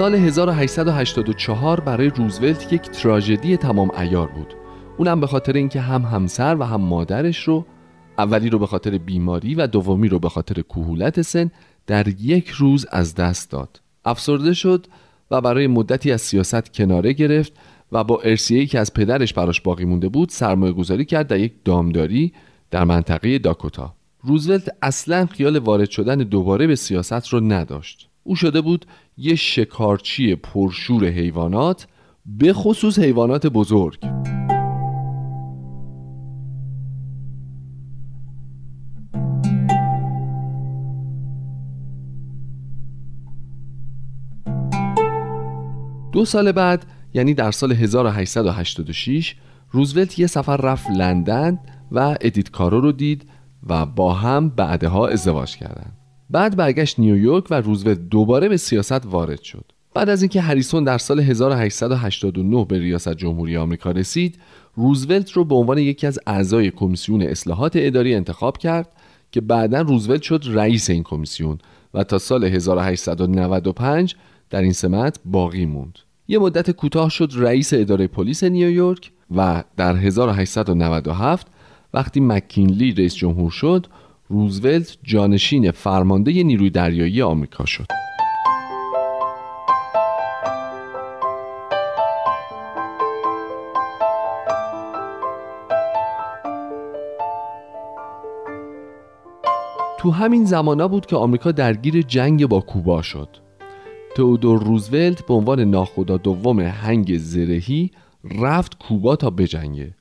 سال 0.00 0.14
1884 0.14 1.80
برای 1.80 2.08
روزولت 2.08 2.72
یک 2.72 2.82
تراژدی 2.82 3.56
تمام 3.56 3.90
ایار 3.90 4.28
بود. 4.28 4.54
اونم 4.98 5.20
به 5.20 5.26
خاطر 5.26 5.52
اینکه 5.52 5.80
هم 5.80 6.02
همسر 6.02 6.56
و 6.60 6.62
هم 6.62 6.80
مادرش 6.80 7.38
رو 7.48 7.66
اولی 8.18 8.50
رو 8.50 8.58
به 8.58 8.66
خاطر 8.66 8.98
بیماری 8.98 9.54
و 9.54 9.66
دومی 9.66 10.08
رو 10.08 10.18
به 10.18 10.28
خاطر 10.28 10.62
کهولت 10.62 11.22
سن 11.22 11.50
در 11.86 12.08
یک 12.08 12.48
روز 12.48 12.86
از 12.90 13.14
دست 13.14 13.50
داد. 13.50 13.80
افسرده 14.04 14.54
شد 14.54 14.86
و 15.30 15.40
برای 15.40 15.66
مدتی 15.66 16.12
از 16.12 16.20
سیاست 16.20 16.72
کناره 16.74 17.12
گرفت 17.12 17.52
و 17.92 18.04
با 18.04 18.20
ارسیه‌ای 18.20 18.66
که 18.66 18.78
از 18.78 18.94
پدرش 18.94 19.34
براش 19.34 19.60
باقی 19.60 19.84
مونده 19.84 20.08
بود 20.08 20.28
سرمایه 20.28 20.72
گذاری 20.72 21.04
کرد 21.04 21.26
در 21.26 21.38
یک 21.38 21.52
دامداری 21.64 22.32
در 22.70 22.84
منطقه 22.84 23.38
داکوتا. 23.38 23.94
روزولت 24.22 24.68
اصلا 24.82 25.26
خیال 25.26 25.58
وارد 25.58 25.90
شدن 25.90 26.16
دوباره 26.16 26.66
به 26.66 26.76
سیاست 26.76 27.28
رو 27.28 27.40
نداشت. 27.40 28.09
او 28.24 28.36
شده 28.36 28.60
بود 28.60 28.86
یه 29.16 29.34
شکارچی 29.34 30.34
پرشور 30.34 31.04
حیوانات 31.04 31.86
به 32.26 32.52
خصوص 32.52 32.98
حیوانات 32.98 33.46
بزرگ 33.46 33.98
دو 46.12 46.24
سال 46.24 46.52
بعد 46.52 46.86
یعنی 47.14 47.34
در 47.34 47.50
سال 47.50 47.72
1886 47.72 49.34
روزولت 49.70 50.18
یه 50.18 50.26
سفر 50.26 50.56
رفت 50.56 50.90
لندن 50.90 51.58
و 51.92 52.16
ادیت 52.20 52.50
کارو 52.50 52.80
رو 52.80 52.92
دید 52.92 53.30
و 53.66 53.86
با 53.86 54.14
هم 54.14 54.48
بعدها 54.48 55.08
ازدواج 55.08 55.56
کردند. 55.56 55.99
بعد 56.30 56.56
برگشت 56.56 56.98
نیویورک 56.98 57.44
و 57.50 57.54
روزولت 57.54 57.98
دوباره 57.98 58.48
به 58.48 58.56
سیاست 58.56 59.06
وارد 59.06 59.42
شد. 59.42 59.64
بعد 59.94 60.08
از 60.08 60.22
اینکه 60.22 60.40
هریسون 60.40 60.84
در 60.84 60.98
سال 60.98 61.20
1889 61.20 62.64
به 62.64 62.78
ریاست 62.78 63.14
جمهوری 63.14 63.56
آمریکا 63.56 63.90
رسید 63.90 64.38
روزولت 64.76 65.32
رو 65.32 65.44
به 65.44 65.54
عنوان 65.54 65.78
یکی 65.78 66.06
از 66.06 66.18
اعضای 66.26 66.70
کمیسیون 66.70 67.22
اصلاحات 67.22 67.72
اداری 67.76 68.14
انتخاب 68.14 68.58
کرد 68.58 68.88
که 69.32 69.40
بعدا 69.40 69.80
روزولت 69.80 70.22
شد 70.22 70.42
رئیس 70.46 70.90
این 70.90 71.02
کمیسیون 71.02 71.58
و 71.94 72.04
تا 72.04 72.18
سال 72.18 72.44
1895 72.44 74.16
در 74.50 74.62
این 74.62 74.72
سمت 74.72 75.20
باقی 75.24 75.66
موند. 75.66 75.98
یه 76.28 76.38
مدت 76.38 76.70
کوتاه 76.70 77.10
شد 77.10 77.32
رئیس 77.34 77.72
اداره 77.72 78.06
پلیس 78.06 78.44
نیویورک 78.44 79.10
و 79.36 79.64
در 79.76 79.96
1897 79.96 81.46
وقتی 81.94 82.20
مکینلی 82.20 82.92
رئیس 82.92 83.14
جمهور 83.14 83.50
شد 83.50 83.86
روزولت 84.32 84.98
جانشین 85.02 85.70
فرمانده 85.70 86.42
نیروی 86.42 86.70
دریایی 86.70 87.22
آمریکا 87.22 87.64
شد. 87.64 87.86
تو 99.98 100.10
همین 100.10 100.44
زمانا 100.44 100.88
بود 100.88 101.06
که 101.06 101.16
آمریکا 101.16 101.52
درگیر 101.52 102.02
جنگ 102.02 102.46
با 102.46 102.60
کوبا 102.60 103.02
شد. 103.02 103.28
تئودور 104.16 104.64
روزولت 104.64 105.26
به 105.26 105.34
عنوان 105.34 105.60
ناخدا 105.60 106.16
دوم 106.16 106.60
هنگ 106.60 107.18
زرهی 107.18 107.90
رفت 108.40 108.78
کوبا 108.78 109.16
تا 109.16 109.30
بجنگه. 109.30 109.99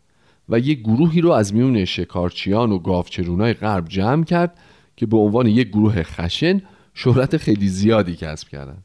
و 0.49 0.59
یک 0.59 0.79
گروهی 0.79 1.21
رو 1.21 1.31
از 1.31 1.53
میون 1.53 1.85
شکارچیان 1.85 2.71
و 2.71 2.79
گاوچرونای 2.79 3.53
غرب 3.53 3.87
جمع 3.87 4.23
کرد 4.23 4.57
که 4.95 5.05
به 5.05 5.17
عنوان 5.17 5.47
یک 5.47 5.67
گروه 5.67 6.03
خشن 6.03 6.61
شهرت 6.93 7.37
خیلی 7.37 7.67
زیادی 7.67 8.15
کسب 8.15 8.47
کردن. 8.47 8.77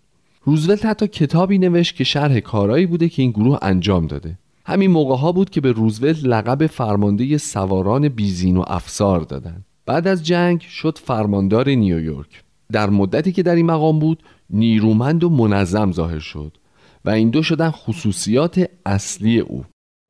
روزولت 0.45 0.87
حتی 0.87 1.07
کتابی 1.07 1.59
نوشت 1.59 1.97
که 1.97 2.05
شرح 2.05 2.41
کارایی 2.41 2.87
بوده 2.87 3.09
که 3.09 3.23
این 3.23 3.31
گروه 3.31 3.59
انجام 3.62 4.07
داده. 4.07 4.39
همین 4.67 4.91
موقع 4.91 5.17
ها 5.17 5.33
بود 5.33 5.51
که 5.51 5.61
به 5.61 5.73
روزولت 5.73 6.25
لقب 6.25 6.67
فرمانده 6.67 7.39
سواران 7.39 8.09
بیزین 8.09 8.57
و 8.57 8.65
افسار 8.67 9.21
دادن. 9.21 9.65
بعد 9.87 10.09
از 10.09 10.27
جنگ 10.27 10.61
شد 10.61 10.99
فرماندار 10.99 11.69
نیویورک 11.69 12.43
در 12.73 12.91
مدتی 12.91 13.33
که 13.33 13.43
در 13.43 13.55
این 13.55 13.67
مقام 13.67 13.99
بود 13.99 14.23
نیرومند 14.51 15.25
و 15.25 15.29
منظم 15.29 15.93
ظاهر 15.93 16.19
شد 16.19 16.57
و 17.05 17.11
این 17.11 17.31
دو 17.31 17.43
شدن 17.43 17.71
خصوصیات 17.71 18.71
اصلی 18.87 19.39
او. 19.39 19.65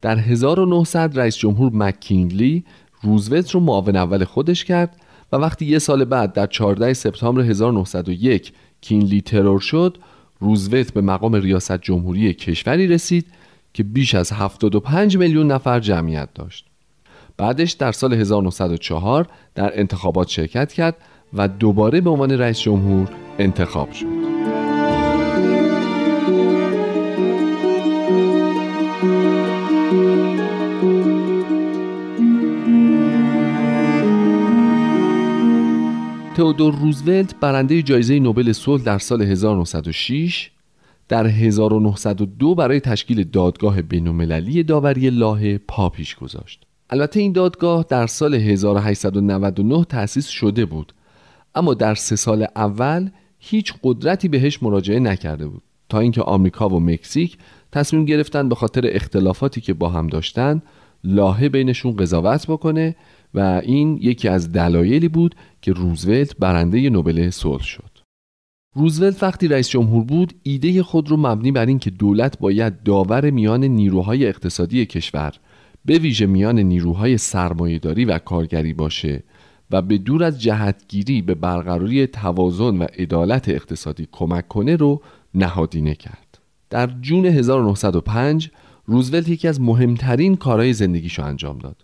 در 0.05 0.19
1900 0.19 1.19
رئیس 1.19 1.37
جمهور 1.37 1.73
مکینگلی 1.75 2.65
روزولت 3.03 3.51
رو 3.51 3.61
معاون 3.61 3.97
اول 3.97 4.25
خودش 4.25 4.65
کرد 4.65 4.97
و 5.33 5.37
وقتی 5.37 5.67
یه 5.67 5.79
سال 5.79 6.05
بعد 6.05 6.33
در 6.33 6.47
14 6.47 6.93
سپتامبر 6.93 7.43
1901 7.43 8.53
کینلی 8.81 9.21
ترور 9.21 9.61
شد 9.61 9.99
روزولت 10.41 10.93
به 10.93 11.01
مقام 11.01 11.35
ریاست 11.35 11.81
جمهوری 11.81 12.35
کشوری 12.35 12.87
رسید 12.87 13.27
که 13.75 13.83
بیش 13.83 14.15
از 14.15 14.33
75 14.33 15.17
میلیون 15.17 15.53
نفر 15.53 15.81
جمعیت 15.81 16.29
داشت. 16.35 16.67
بعدش 17.37 17.73
در 17.73 17.93
سال 17.93 18.15
1904 18.15 19.27
در 19.55 19.81
انتخابات 19.81 20.29
شرکت 20.29 20.73
کرد 20.73 20.97
و 21.33 21.49
دوباره 21.49 22.01
به 22.01 22.11
عنوان 22.11 22.31
رئیس 22.31 22.61
جمهور 22.61 23.09
انتخاب 23.39 23.93
شد. 23.93 24.24
تئودور 36.35 36.74
روزولت 36.74 37.35
برنده 37.41 37.82
جایزه 37.82 38.18
نوبل 38.18 38.53
صلح 38.53 38.82
در 38.82 38.99
سال 38.99 39.22
1906 39.22 40.51
در 41.09 41.26
1902 41.26 42.55
برای 42.55 42.80
تشکیل 42.80 43.24
دادگاه 43.24 43.82
بین‌المللی 43.82 44.62
داوری 44.62 45.11
لاهه 45.11 45.59
پا 45.59 45.89
پیش 45.89 46.16
گذاشت. 46.16 46.66
البته 46.91 47.20
این 47.20 47.32
دادگاه 47.32 47.87
در 47.89 48.07
سال 48.07 48.35
1899 48.35 49.85
تأسیس 49.85 50.28
شده 50.28 50.64
بود 50.64 50.93
اما 51.55 51.74
در 51.74 51.95
سه 51.95 52.16
سال 52.16 52.47
اول 52.57 53.11
هیچ 53.39 53.74
قدرتی 53.82 54.28
بهش 54.28 54.62
مراجعه 54.62 55.01
نکرده 55.01 55.47
بود 55.47 55.62
تا 55.89 55.99
اینکه 55.99 56.22
آمریکا 56.22 56.68
و 56.68 56.80
مکزیک 56.80 57.39
تصمیم 57.72 58.05
گرفتن 58.05 58.49
به 58.49 58.55
خاطر 58.55 58.82
اختلافاتی 58.93 59.61
که 59.61 59.74
با 59.74 59.89
هم 59.89 60.07
داشتن 60.07 60.62
لاهه 61.05 61.49
بینشون 61.49 61.97
قضاوت 61.97 62.47
بکنه 62.47 62.97
و 63.35 63.61
این 63.64 63.99
یکی 64.03 64.28
از 64.28 64.53
دلایلی 64.53 65.09
بود 65.09 65.35
که 65.62 65.72
روزولت 65.72 66.37
برنده 66.37 66.91
نوبل 66.91 67.30
صلح 67.30 67.62
شد. 67.62 67.91
روزولت 68.76 69.22
وقتی 69.22 69.49
رئیس 69.49 69.68
جمهور 69.68 70.05
بود 70.05 70.35
ایده 70.43 70.82
خود 70.82 71.11
رو 71.11 71.16
مبنی 71.16 71.53
بر 71.53 71.66
اینکه 71.66 71.91
دولت 71.91 72.39
باید 72.39 72.82
داور 72.82 73.30
میان 73.30 73.64
نیروهای 73.64 74.26
اقتصادی 74.26 74.87
کشور 74.87 75.32
به 75.85 75.99
ویژه 75.99 76.26
میان 76.26 76.59
نیروهای 76.59 77.18
سرمایهداری 77.18 78.05
و 78.05 78.18
کارگری 78.18 78.72
باشه 78.72 79.22
و 79.70 79.82
به 79.82 79.99
دور 79.99 80.24
از 80.24 80.43
جهتگیری 80.43 81.22
به 81.22 81.35
برقراری 81.35 82.07
توازن 82.07 82.78
و 82.78 82.87
عدالت 82.99 83.49
اقتصادی 83.49 84.09
کمک 84.12 84.49
کنه 84.49 84.76
رو 84.76 85.03
نهادینه 85.35 85.95
کرد. 85.95 86.39
در 86.70 86.87
جون 87.01 87.26
1905 87.26 88.51
روزولت 88.87 89.28
یکی 89.28 89.49
از 89.49 89.61
مهمترین 89.61 90.37
کارهای 90.37 90.72
زندگیشو 90.72 91.24
انجام 91.24 91.59
داد. 91.59 91.84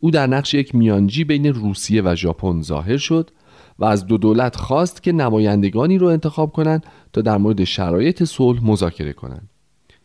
او 0.00 0.10
در 0.10 0.26
نقش 0.26 0.54
یک 0.54 0.74
میانجی 0.74 1.24
بین 1.24 1.46
روسیه 1.46 2.02
و 2.04 2.14
ژاپن 2.14 2.62
ظاهر 2.62 2.96
شد 2.96 3.30
و 3.78 3.84
از 3.84 4.06
دو 4.06 4.18
دولت 4.18 4.56
خواست 4.56 5.02
که 5.02 5.12
نمایندگانی 5.12 5.98
رو 5.98 6.06
انتخاب 6.06 6.52
کنند 6.52 6.86
تا 7.12 7.20
در 7.20 7.38
مورد 7.38 7.64
شرایط 7.64 8.24
صلح 8.24 8.64
مذاکره 8.64 9.12
کنند. 9.12 9.50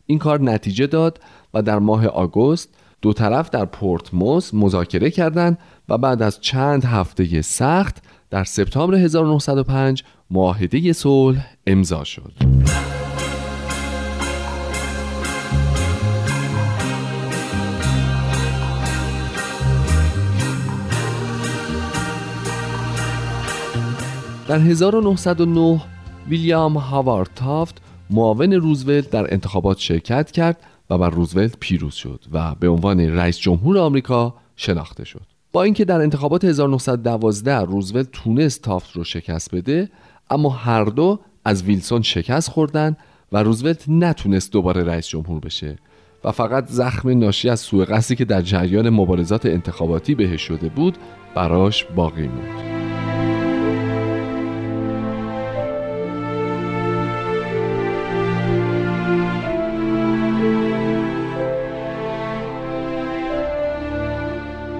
این 0.05 0.19
کار 0.19 0.41
نتیجه 0.41 0.87
داد 0.87 1.19
و 1.53 1.61
در 1.61 1.79
ماه 1.79 2.07
آگوست 2.07 2.69
دو 3.01 3.13
طرف 3.13 3.49
در 3.49 3.65
پورتموس 3.65 4.53
مذاکره 4.53 5.11
کردند 5.11 5.57
و 5.89 5.97
بعد 5.97 6.21
از 6.21 6.39
چند 6.41 6.85
هفته 6.85 7.41
سخت 7.41 8.03
در 8.29 8.43
سپتامبر 8.43 8.95
1905 8.95 10.03
معاهده 10.31 10.93
صلح 10.93 11.45
امضا 11.67 12.03
شد. 12.03 12.33
در 24.47 24.59
1909 24.59 25.81
ویلیام 26.29 26.77
هاوارد 26.77 27.29
تافت 27.35 27.81
معاون 28.09 28.53
روزولت 28.53 29.09
در 29.09 29.33
انتخابات 29.33 29.77
شرکت 29.77 30.31
کرد 30.31 30.57
و 30.89 30.97
بر 30.97 31.09
روزولت 31.09 31.57
پیروز 31.59 31.93
شد 31.93 32.23
و 32.31 32.55
به 32.55 32.69
عنوان 32.69 32.99
رئیس 32.99 33.37
جمهور 33.37 33.77
آمریکا 33.77 34.35
شناخته 34.55 35.05
شد 35.05 35.21
با 35.51 35.63
اینکه 35.63 35.85
در 35.85 36.01
انتخابات 36.01 36.45
1912 36.45 37.59
روزولت 37.59 38.11
تونست 38.11 38.61
تافت 38.61 38.95
رو 38.95 39.03
شکست 39.03 39.55
بده 39.55 39.89
اما 40.29 40.49
هر 40.49 40.83
دو 40.83 41.19
از 41.45 41.63
ویلسون 41.63 42.01
شکست 42.01 42.49
خوردن 42.49 42.97
و 43.31 43.43
روزولت 43.43 43.89
نتونست 43.89 44.51
دوباره 44.51 44.83
رئیس 44.83 45.07
جمهور 45.07 45.39
بشه 45.39 45.77
و 46.23 46.31
فقط 46.31 46.67
زخم 46.67 47.09
ناشی 47.09 47.49
از 47.49 47.59
سوء 47.59 47.85
قصدی 47.85 48.15
که 48.15 48.25
در 48.25 48.41
جریان 48.41 48.89
مبارزات 48.89 49.45
انتخاباتی 49.45 50.15
بهش 50.15 50.41
شده 50.41 50.69
بود 50.69 50.97
براش 51.35 51.85
باقی 51.95 52.27
موند. 52.27 52.74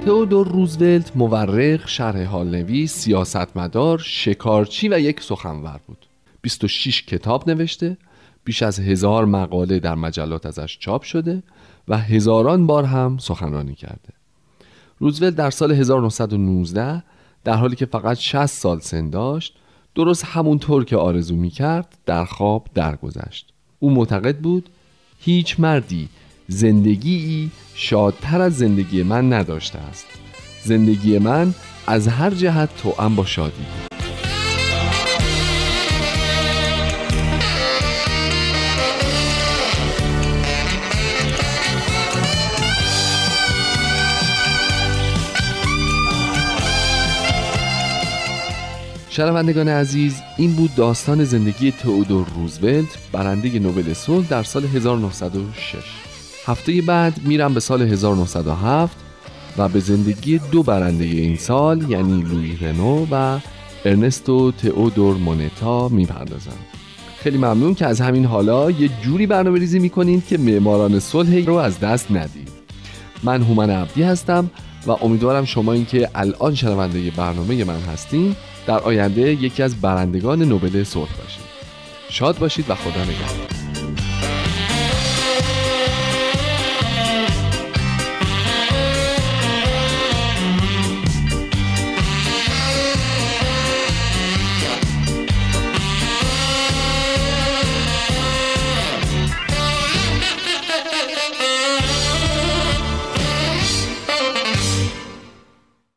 تئودور 0.06 0.48
روزولت 0.48 1.18
مورخ، 1.18 1.88
شرح 1.88 2.24
حالنویس، 2.24 2.94
سیاستمدار، 2.94 3.98
شکارچی 3.98 4.90
و 4.90 5.00
یک 5.00 5.22
سخنور 5.22 5.80
بود. 5.88 6.06
26 6.42 7.06
کتاب 7.06 7.50
نوشته، 7.50 7.98
بیش 8.44 8.64
از 8.64 8.80
هزار 8.80 9.26
مقاله 9.26 9.80
در 9.80 9.96
مجلات 9.96 10.46
ازش 10.46 10.78
چاپ 10.80 11.04
شده 11.04 11.44
و 11.88 11.98
هزاران 11.98 12.68
بار 12.68 12.84
هم 12.84 13.18
سخنرانی 13.18 13.76
کرده. 13.76 14.14
روزولت 15.00 15.36
در 15.36 15.50
سال 15.50 15.72
1919 15.72 17.04
در 17.44 17.54
حالی 17.54 17.76
که 17.76 17.86
فقط 17.86 18.18
60 18.18 18.46
سال 18.46 18.80
سن 18.80 19.10
داشت، 19.10 19.56
درست 19.96 20.26
همونطور 20.26 20.86
که 20.86 20.98
آرزو 20.98 21.36
می 21.36 21.50
کرد 21.50 21.98
در 22.06 22.26
خواب 22.26 22.68
درگذشت. 22.74 23.54
او 23.80 23.92
معتقد 23.92 24.38
بود 24.38 24.70
هیچ 25.20 25.60
مردی 25.60 26.10
زندگی 26.48 27.52
شادتر 27.74 28.42
از 28.42 28.58
زندگی 28.58 29.04
من 29.04 29.34
نداشته 29.34 29.80
است. 29.80 30.06
زندگی 30.64 31.20
من 31.20 31.54
از 31.88 32.08
هر 32.08 32.30
جهت 32.30 32.70
توأم 32.78 33.16
با 33.16 33.26
شادی. 33.26 33.66
شنوندگان 49.10 49.68
عزیز 49.68 50.22
این 50.38 50.56
بود 50.56 50.76
داستان 50.76 51.24
زندگی 51.24 51.72
تئودور 51.72 52.28
روزولت 52.36 52.98
برنده 53.12 53.60
نوبل 53.60 53.94
صلح 53.94 54.28
در 54.28 54.44
سال 54.44 54.66
1906 54.66 56.05
هفته 56.46 56.82
بعد 56.82 57.22
میرم 57.24 57.54
به 57.54 57.60
سال 57.60 57.82
1907 57.82 58.98
و 59.58 59.70
به 59.70 59.80
زندگی 59.80 60.38
دو 60.52 60.64
برنده 60.64 61.04
این 61.04 61.38
سال 61.38 61.92
یعنی 61.92 62.22
لوی 62.22 62.58
رنو 62.58 63.08
و 63.12 63.40
ارنستو 63.86 64.52
تئودور 64.52 65.16
مونتا 65.16 65.90
می‌پردازم. 65.90 66.58
خیلی 67.18 67.38
ممنون 67.38 67.76
که 67.76 67.86
از 67.86 68.02
همین 68.02 68.26
حالا 68.26 68.72
یه 68.72 68.90
جوری 69.04 69.28
برنامه 69.28 69.60
ریزی 69.60 69.80
می‌کنید 69.80 70.28
که 70.28 70.38
معماران 70.38 71.00
صلح 71.00 71.46
رو 71.46 71.54
از 71.54 71.80
دست 71.80 72.12
ندید 72.12 72.50
من 73.24 73.42
هومن 73.42 73.70
عبدی 73.70 74.04
هستم 74.04 74.50
و 74.88 74.92
امیدوارم 74.92 75.46
شما 75.46 75.74
این 75.74 75.86
که 75.86 76.10
الان 76.16 76.56
شنونده 76.56 77.12
برنامه 77.12 77.64
من 77.64 77.80
هستین 77.80 78.36
در 78.68 78.80
آینده 78.80 79.22
یکی 79.22 79.64
از 79.64 79.82
برندگان 79.82 80.44
نوبل 80.44 80.84
صلح 80.84 81.16
باشید 81.24 81.46
شاد 82.10 82.38
باشید 82.38 82.70
و 82.70 82.76
خدا 82.76 83.04
نگهدار. 83.04 83.55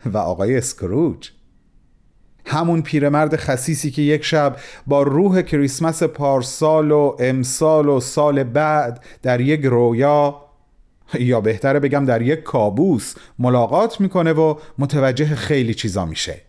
و 0.07 0.19
آقای 0.19 0.57
اسکروج 0.57 1.31
همون 2.47 2.83
پیرمرد 2.83 3.37
خسیسی 3.37 3.91
که 3.91 4.03
یک 4.03 4.25
شب 4.25 4.57
با 4.87 5.03
روح 5.03 5.43
کریسمس 5.43 6.03
پارسال 6.03 6.91
و 6.91 7.17
امسال 7.19 7.89
و 7.89 8.01
سال 8.01 8.45
بعد 8.45 9.05
در 9.23 9.41
یک 9.41 9.65
رویا 9.65 10.43
یا 11.21 11.41
بهتره 11.41 11.81
بگم 11.81 12.05
در 12.05 12.23
یک 12.23 12.43
کابوس 12.43 13.15
ملاقات 13.39 14.01
می‌کنه 14.01 14.33
و 14.33 14.55
متوجه 14.79 15.35
خیلی 15.35 15.75
چیزا 15.75 16.05
میشه. 16.05 16.41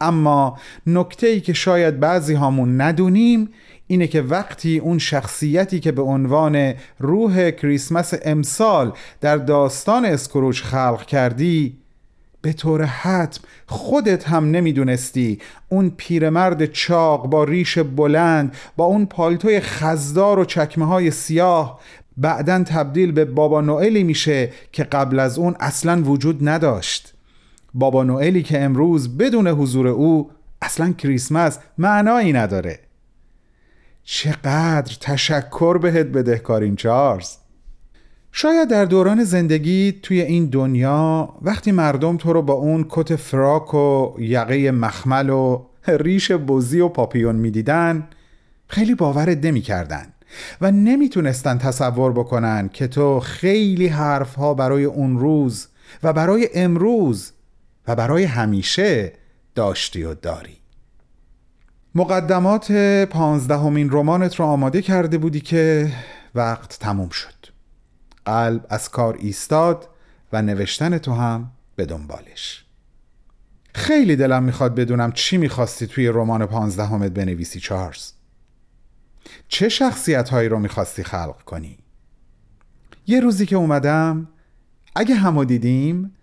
اما 0.00 0.58
نکته 0.86 1.26
ای 1.26 1.40
که 1.40 1.52
شاید 1.52 2.00
بعضی 2.00 2.34
هامون 2.34 2.80
ندونیم 2.80 3.48
اینه 3.86 4.06
که 4.06 4.22
وقتی 4.22 4.78
اون 4.78 4.98
شخصیتی 4.98 5.80
که 5.80 5.92
به 5.92 6.02
عنوان 6.02 6.74
روح 6.98 7.50
کریسمس 7.50 8.14
امسال 8.24 8.92
در 9.20 9.36
داستان 9.36 10.04
اسکروچ 10.04 10.62
خلق 10.62 11.06
کردی 11.06 11.83
به 12.44 12.52
طور 12.52 12.84
حتم 12.84 13.40
خودت 13.66 14.28
هم 14.28 14.50
نمی‌دونستی. 14.50 15.38
اون 15.68 15.92
پیرمرد 15.96 16.72
چاق 16.72 17.26
با 17.26 17.44
ریش 17.44 17.78
بلند 17.78 18.54
با 18.76 18.84
اون 18.84 19.06
پالتوی 19.06 19.60
خزدار 19.60 20.38
و 20.38 20.44
چکمه 20.44 20.86
های 20.86 21.10
سیاه 21.10 21.80
بعدا 22.16 22.64
تبدیل 22.64 23.12
به 23.12 23.24
بابا 23.24 23.60
نوئلی 23.60 24.04
میشه 24.04 24.52
که 24.72 24.84
قبل 24.84 25.18
از 25.18 25.38
اون 25.38 25.56
اصلا 25.60 26.02
وجود 26.02 26.48
نداشت. 26.48 27.14
بابا 27.74 28.02
نوئلی 28.02 28.42
که 28.42 28.62
امروز 28.62 29.16
بدون 29.16 29.48
حضور 29.48 29.88
او 29.88 30.30
اصلا 30.62 30.92
کریسمس 30.92 31.58
معنایی 31.78 32.32
نداره. 32.32 32.78
چقدر 34.04 34.96
تشکر 35.00 35.78
بهت 35.78 36.06
بدهکاریم 36.06 36.76
چارلز. 36.76 37.36
شاید 38.36 38.68
در 38.68 38.84
دوران 38.84 39.24
زندگی 39.24 40.00
توی 40.02 40.20
این 40.20 40.46
دنیا 40.46 41.34
وقتی 41.42 41.72
مردم 41.72 42.16
تو 42.16 42.32
رو 42.32 42.42
با 42.42 42.52
اون 42.52 42.86
کت 42.88 43.16
فراک 43.16 43.74
و 43.74 44.12
یقه 44.18 44.70
مخمل 44.70 45.30
و 45.30 45.62
ریش 45.88 46.32
بزی 46.32 46.80
و 46.80 46.88
پاپیون 46.88 47.36
می‌دیدن 47.36 48.08
خیلی 48.68 48.94
باورت 48.94 49.44
نمی 49.44 49.60
کردن 49.60 50.06
و 50.60 50.70
نمی‌تونستن 50.70 51.58
تصور 51.58 52.12
بکنن 52.12 52.70
که 52.72 52.86
تو 52.86 53.20
خیلی 53.20 53.86
حرفها 53.86 54.54
برای 54.54 54.84
اون 54.84 55.18
روز 55.18 55.68
و 56.02 56.12
برای 56.12 56.48
امروز 56.54 57.32
و 57.88 57.96
برای 57.96 58.24
همیشه 58.24 59.12
داشتی 59.54 60.04
و 60.04 60.14
داری. 60.14 60.56
مقدمات 61.94 62.72
پانزدهمین 63.10 63.88
رمانت 63.92 64.36
رو 64.36 64.44
آماده 64.44 64.82
کرده 64.82 65.18
بودی 65.18 65.40
که 65.40 65.92
وقت 66.34 66.78
تموم 66.78 67.08
شد. 67.08 67.43
قلب 68.24 68.66
از 68.68 68.88
کار 68.88 69.16
ایستاد 69.18 69.88
و 70.32 70.42
نوشتن 70.42 70.98
تو 70.98 71.12
هم 71.12 71.50
به 71.76 71.86
دنبالش. 71.86 72.64
خیلی 73.74 74.16
دلم 74.16 74.42
می‌خواد 74.42 74.74
بدونم 74.74 75.12
چی 75.12 75.36
می‌خواستی 75.36 75.86
توی 75.86 76.08
رمان 76.08 76.46
پانزدهمت 76.46 77.12
بنویسی 77.12 77.60
چارلز. 77.60 78.12
چه 79.48 79.68
شخصیت 79.68 80.28
هایی 80.28 80.48
رو 80.48 80.58
می‌خواستی 80.58 81.02
خلق 81.02 81.42
کنی؟ 81.42 81.78
یه 83.06 83.20
روزی 83.20 83.46
که 83.46 83.56
اومدم 83.56 84.28
اگه 84.96 85.14
همو 85.14 85.44
دیدیم 85.44 86.14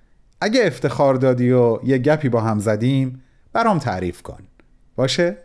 اگه 0.42 0.62
افتخار 0.64 1.16
دادی 1.16 1.52
و 1.52 1.80
یه 1.84 1.98
گپی 1.98 2.30
با 2.30 2.42
هم 2.42 2.60
زدیم 2.60 3.24
برام 3.54 3.80
تعریف 3.80 4.22
کن. 4.22 4.44
باشه؟ 4.96 5.38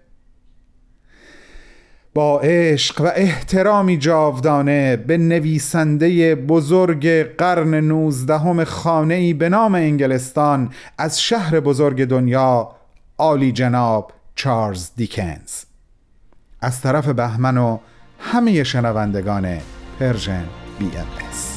با 2.16 2.40
عشق 2.40 3.00
و 3.00 3.10
احترامی 3.14 3.98
جاودانه 3.98 4.96
به 4.96 5.18
نویسنده 5.18 6.34
بزرگ 6.34 7.08
قرن 7.36 7.74
نوزدهم 7.74 8.64
خانه‌ای 8.64 9.34
به 9.34 9.48
نام 9.48 9.74
انگلستان 9.74 10.70
از 10.98 11.22
شهر 11.22 11.60
بزرگ 11.60 12.04
دنیا 12.04 12.70
عالی 13.18 13.52
جناب 13.52 14.12
چارلز 14.34 14.90
دیکنز. 14.96 15.64
از 16.60 16.80
طرف 16.80 17.08
بهمن 17.08 17.56
و 17.56 17.78
همه 18.18 18.64
شنوندگان 18.64 19.58
پرژن 20.00 20.44
بی 20.78 20.84
ام 20.84 21.55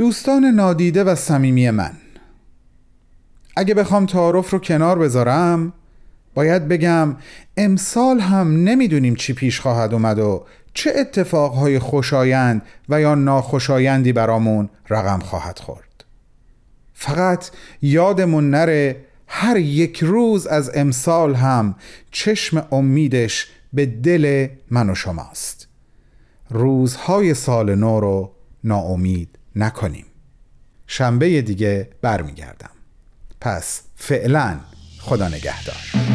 دوستان 0.00 0.44
نادیده 0.44 1.04
و 1.04 1.14
صمیمی 1.14 1.70
من. 1.70 1.92
اگه 3.56 3.74
بخوام 3.74 4.06
تعارف 4.06 4.50
رو 4.50 4.58
کنار 4.58 4.98
بذارم 4.98 5.72
باید 6.34 6.68
بگم 6.68 7.16
امسال 7.56 8.20
هم 8.20 8.64
نمی‌دونیم 8.64 9.14
چی 9.14 9.32
پیش 9.32 9.60
خواهد 9.60 9.94
اومد 9.94 10.18
و 10.18 10.46
چه 10.74 10.92
اتفاقهای 10.96 11.78
خوشایند 11.78 12.62
و 12.88 13.00
یا 13.00 13.14
ناخوشایندی 13.14 14.12
برامون 14.12 14.68
رقم 14.90 15.18
خواهد 15.18 15.58
خورد. 15.58 16.04
فقط 16.94 17.50
یادمون 17.82 18.50
نره 18.50 19.04
هر 19.26 19.56
یک 19.56 19.98
روز 20.02 20.46
از 20.46 20.70
امسال 20.74 21.34
هم 21.34 21.74
چشم 22.10 22.66
امیدش 22.72 23.48
به 23.72 23.86
دل 23.86 24.48
من 24.70 24.90
و 24.90 24.94
شماست. 24.94 25.68
روزهای 26.50 27.34
سال 27.34 27.74
نو 27.74 28.00
رو 28.00 28.32
ناامید 28.64 29.39
نکنیم. 29.56 30.06
شنبه 30.86 31.42
دیگه 31.42 31.90
برمیگردم. 32.02 32.70
پس 33.40 33.82
فعلا 33.96 34.60
خدا 35.00 35.28
نگهدار. 35.28 36.09